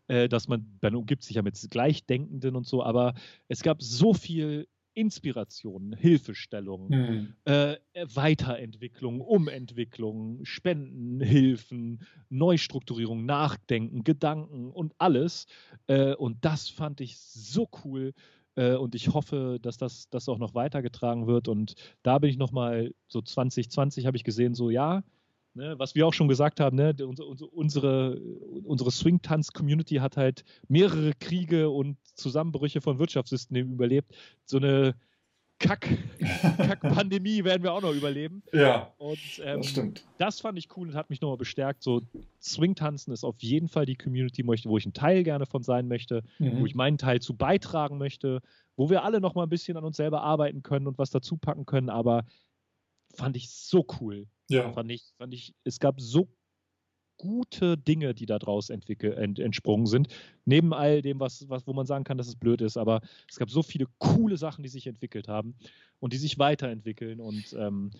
[0.08, 3.14] äh, dass man, man umgibt sich ja mit Gleichdenkenden und so, aber
[3.48, 7.34] es gab so viel Inspiration, Hilfestellung, mhm.
[7.44, 7.76] äh,
[8.14, 15.46] Weiterentwicklung, Umentwicklung, Spenden, Hilfen, Neustrukturierung, Nachdenken, Gedanken und alles.
[15.86, 18.12] Äh, und das fand ich so cool.
[18.54, 21.48] Äh, und ich hoffe, dass das, das auch noch weitergetragen wird.
[21.48, 25.02] Und da bin ich nochmal, so 2020 habe ich gesehen, so ja,
[25.54, 26.94] ne, was wir auch schon gesagt haben, ne,
[27.52, 28.18] unsere,
[28.64, 34.14] unsere Swing-Tanz-Community hat halt mehrere Kriege und Zusammenbrüche von Wirtschaftssystemen überlebt.
[34.44, 34.94] So eine
[35.62, 38.42] Kack-Pandemie Kack werden wir auch noch überleben.
[38.52, 38.92] Ja.
[38.98, 40.04] Und, ähm, das stimmt.
[40.18, 41.84] Das fand ich cool und hat mich nochmal bestärkt.
[41.84, 42.02] So,
[42.42, 46.24] Swing-Tanzen ist auf jeden Fall die Community, wo ich ein Teil gerne von sein möchte,
[46.38, 46.58] mhm.
[46.58, 48.40] wo ich meinen Teil zu beitragen möchte,
[48.74, 51.64] wo wir alle nochmal ein bisschen an uns selber arbeiten können und was dazu packen
[51.64, 51.90] können.
[51.90, 52.24] Aber
[53.14, 54.26] fand ich so cool.
[54.52, 54.72] Ja.
[54.72, 56.28] Fand ich, fand ich, es gab so
[57.16, 58.88] gute Dinge, die daraus ent,
[59.38, 60.08] entsprungen sind.
[60.44, 62.76] Neben all dem, was, was, wo man sagen kann, dass es blöd ist.
[62.76, 65.54] Aber es gab so viele coole Sachen, die sich entwickelt haben
[66.00, 67.20] und die sich weiterentwickeln.
[67.20, 67.90] Und ähm,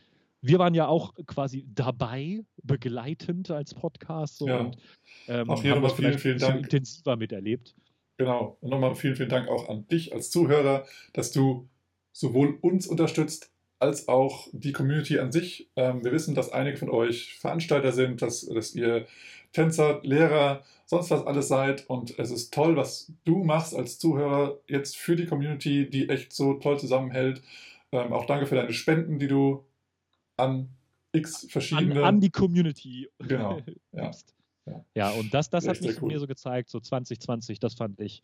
[0.40, 4.38] wir waren ja auch quasi dabei, begleitend als Podcast.
[4.38, 4.58] So, ja.
[4.58, 4.76] und
[5.28, 6.64] ähm, auch hier nochmal vielen, vielen Dank.
[6.64, 7.76] intensiver miterlebt.
[8.16, 8.56] Genau.
[8.60, 11.68] Und nochmal vielen, vielen Dank auch an dich als Zuhörer, dass du
[12.12, 13.51] sowohl uns unterstützt,
[13.82, 15.68] als auch die Community an sich.
[15.74, 19.06] Ähm, wir wissen, dass einige von euch Veranstalter sind, dass, dass ihr
[19.52, 21.90] Tänzer, Lehrer, sonst was alles seid.
[21.90, 26.32] Und es ist toll, was du machst als Zuhörer jetzt für die Community, die echt
[26.32, 27.42] so toll zusammenhält.
[27.90, 29.64] Ähm, auch danke für deine Spenden, die du
[30.36, 30.68] an
[31.10, 32.00] x verschiedene.
[32.00, 33.08] An, an die Community.
[33.18, 33.60] Genau.
[33.92, 34.10] Ja.
[34.64, 34.84] ja.
[34.94, 36.12] ja, und das, das hat mich cool.
[36.12, 38.22] mir so gezeigt, so 2020, das fand ich,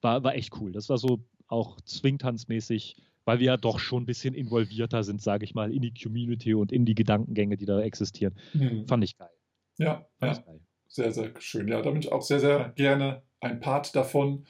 [0.00, 0.72] war, war echt cool.
[0.72, 5.44] Das war so auch Zwingtanzmäßig weil wir ja doch schon ein bisschen involvierter sind, sage
[5.44, 8.34] ich mal, in die Community und in die Gedankengänge, die da existieren.
[8.52, 8.86] Mhm.
[8.86, 9.30] Fand ich geil.
[9.78, 10.32] Ja, ja.
[10.32, 10.60] Geil.
[10.88, 11.68] sehr, sehr schön.
[11.68, 14.46] Ja, da bin ich auch sehr, sehr gerne ein Part davon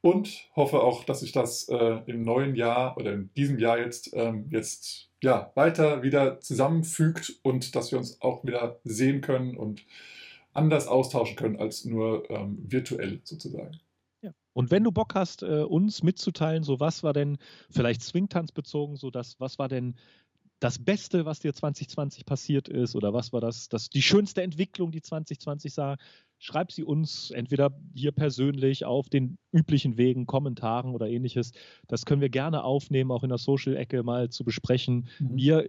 [0.00, 4.10] und hoffe auch, dass sich das äh, im neuen Jahr oder in diesem Jahr jetzt,
[4.14, 9.84] ähm, jetzt ja, weiter wieder zusammenfügt und dass wir uns auch wieder sehen können und
[10.52, 13.80] anders austauschen können als nur ähm, virtuell sozusagen.
[14.52, 17.38] Und wenn du Bock hast, äh, uns mitzuteilen, so was war denn
[17.70, 19.94] vielleicht Swingtanz bezogen, so das, was war denn
[20.62, 24.92] das Beste, was dir 2020 passiert ist oder was war das, das die schönste Entwicklung,
[24.92, 25.96] die 2020 sah,
[26.38, 31.52] schreib sie uns entweder hier persönlich auf den üblichen Wegen, Kommentaren oder ähnliches.
[31.88, 35.08] Das können wir gerne aufnehmen, auch in der Social-Ecke mal zu besprechen.
[35.18, 35.36] Mhm.
[35.36, 35.68] Wir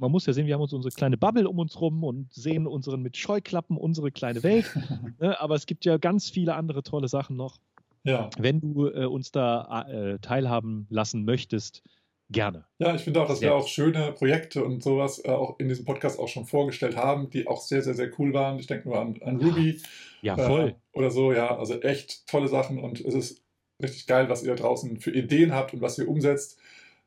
[0.00, 2.68] man muss ja sehen, wir haben uns unsere kleine Bubble um uns rum und sehen
[2.68, 4.64] unseren mit Scheuklappen unsere kleine Welt.
[5.20, 5.40] ne?
[5.40, 7.58] Aber es gibt ja ganz viele andere tolle Sachen noch.
[8.04, 8.30] Ja.
[8.38, 11.82] Wenn du äh, uns da äh, teilhaben lassen möchtest,
[12.30, 12.66] gerne.
[12.78, 15.68] Ja, ich finde auch, dass sehr wir auch schöne Projekte und sowas äh, auch in
[15.68, 18.58] diesem Podcast auch schon vorgestellt haben, die auch sehr, sehr, sehr cool waren.
[18.58, 19.80] Ich denke nur an, an Ruby.
[20.22, 20.68] Ja, voll.
[20.68, 21.56] Äh, oder so, ja.
[21.56, 23.42] Also echt tolle Sachen und es ist
[23.82, 26.58] richtig geil, was ihr da draußen für Ideen habt und was ihr umsetzt.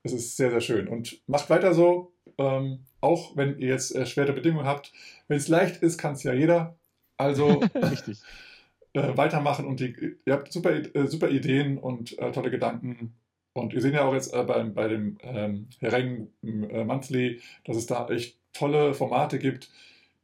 [0.03, 0.87] Es ist sehr, sehr schön.
[0.87, 4.91] Und macht weiter so, ähm, auch wenn ihr jetzt äh, schwere Bedingungen habt.
[5.27, 6.75] Wenn es leicht ist, kann es ja jeder.
[7.17, 8.19] Also Richtig
[8.93, 13.15] äh, weitermachen und die, ihr habt super, äh, super Ideen und äh, tolle Gedanken.
[13.53, 17.77] Und ihr seht ja auch jetzt äh, bei, bei dem ähm, Hereng äh, Monthly, dass
[17.77, 19.69] es da echt tolle Formate gibt,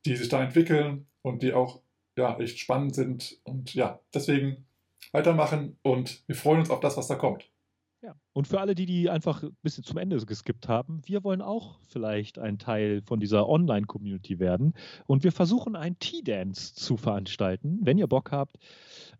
[0.05, 1.81] die sich da entwickeln und die auch
[2.17, 3.39] ja, echt spannend sind.
[3.43, 4.65] Und ja, deswegen
[5.11, 7.49] weitermachen und wir freuen uns auf das, was da kommt.
[8.01, 8.15] Ja.
[8.33, 11.79] Und für alle, die, die einfach ein bisschen zum Ende geskippt haben, wir wollen auch
[11.87, 14.73] vielleicht ein Teil von dieser Online-Community werden.
[15.07, 17.79] Und wir versuchen einen Tea-Dance zu veranstalten.
[17.81, 18.57] Wenn ihr Bock habt,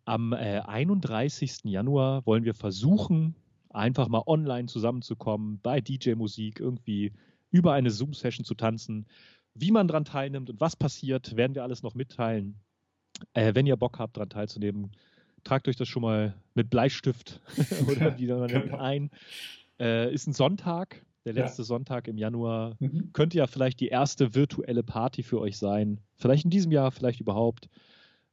[0.05, 1.63] am äh, 31.
[1.63, 3.35] Januar wollen wir versuchen,
[3.69, 7.13] einfach mal online zusammenzukommen, bei DJ-Musik irgendwie
[7.49, 9.07] über eine Zoom-Session zu tanzen.
[9.55, 12.59] Wie man daran teilnimmt und was passiert, werden wir alles noch mitteilen.
[13.33, 14.91] Äh, wenn ihr Bock habt, daran teilzunehmen,
[15.47, 17.41] tragt euch das schon mal mit Bleistift
[17.89, 18.77] oder wieder genau.
[18.77, 19.09] ein.
[19.79, 21.65] Äh, ist ein Sonntag, der letzte ja.
[21.65, 22.75] Sonntag im Januar.
[22.79, 23.11] Mhm.
[23.13, 26.01] Könnte ja vielleicht die erste virtuelle Party für euch sein.
[26.15, 27.69] Vielleicht in diesem Jahr, vielleicht überhaupt.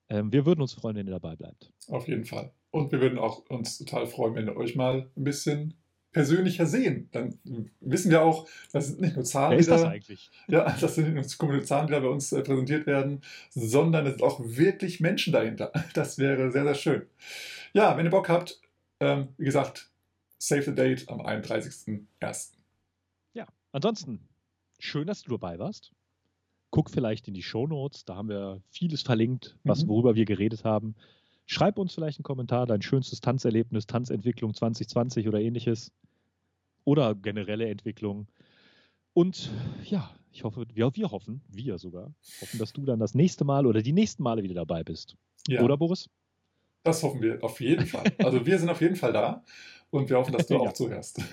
[0.09, 1.73] Ähm, wir würden uns freuen, wenn ihr dabei bleibt.
[1.89, 2.53] Auf jeden Fall.
[2.71, 5.75] Und wir würden auch uns total freuen, wenn ihr euch mal ein bisschen
[6.15, 7.11] persönlicher sehen.
[7.13, 7.39] Dann
[7.81, 10.31] wissen wir auch, das sind nicht nur Zahlen, Wer das eigentlich?
[10.49, 14.15] Ja, das sind nicht nur Zahlen, die da bei uns äh, präsentiert werden, sondern es
[14.15, 15.71] sind auch wirklich Menschen dahinter.
[15.95, 17.03] Das wäre sehr, sehr schön.
[17.75, 18.61] Ja, wenn ihr Bock habt,
[19.01, 19.91] ähm, wie gesagt,
[20.39, 22.53] save the date am 31.01.
[23.35, 24.21] Ja, ansonsten,
[24.79, 25.93] schön, dass du dabei warst.
[26.71, 29.89] Guck vielleicht in die Show Notes, da haben wir vieles verlinkt, was, mhm.
[29.89, 30.95] worüber wir geredet haben.
[31.47, 35.93] Schreib uns vielleicht einen Kommentar, dein schönstes Tanzerlebnis, Tanzentwicklung 2020 oder ähnliches.
[36.85, 38.27] Oder generelle Entwicklung.
[39.15, 39.51] Und
[39.85, 43.67] ja, ich hoffe, wir, wir hoffen, wir sogar, hoffen, dass du dann das nächste Mal
[43.67, 45.17] oder die nächsten Male wieder dabei bist.
[45.49, 45.63] Ja.
[45.63, 46.11] Oder Boris?
[46.83, 48.05] Das hoffen wir auf jeden Fall.
[48.19, 49.43] Also wir sind auf jeden Fall da
[49.91, 50.61] und wir hoffen, dass du ja.
[50.61, 51.21] auch zuhörst.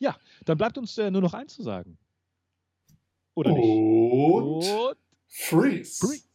[0.00, 1.98] Ja, dann bleibt uns äh, nur noch eins zu sagen.
[3.34, 3.64] Oder nicht?
[3.64, 4.64] Und
[5.26, 6.06] Freeze.
[6.06, 6.28] Freeze.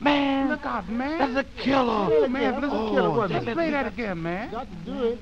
[0.00, 1.18] Man, look out, man.
[1.18, 2.08] That's a killer.
[2.08, 3.10] Yeah, man, that's a killer.
[3.10, 4.50] Oh, Let's play that again, man.
[4.50, 5.18] Got to do it.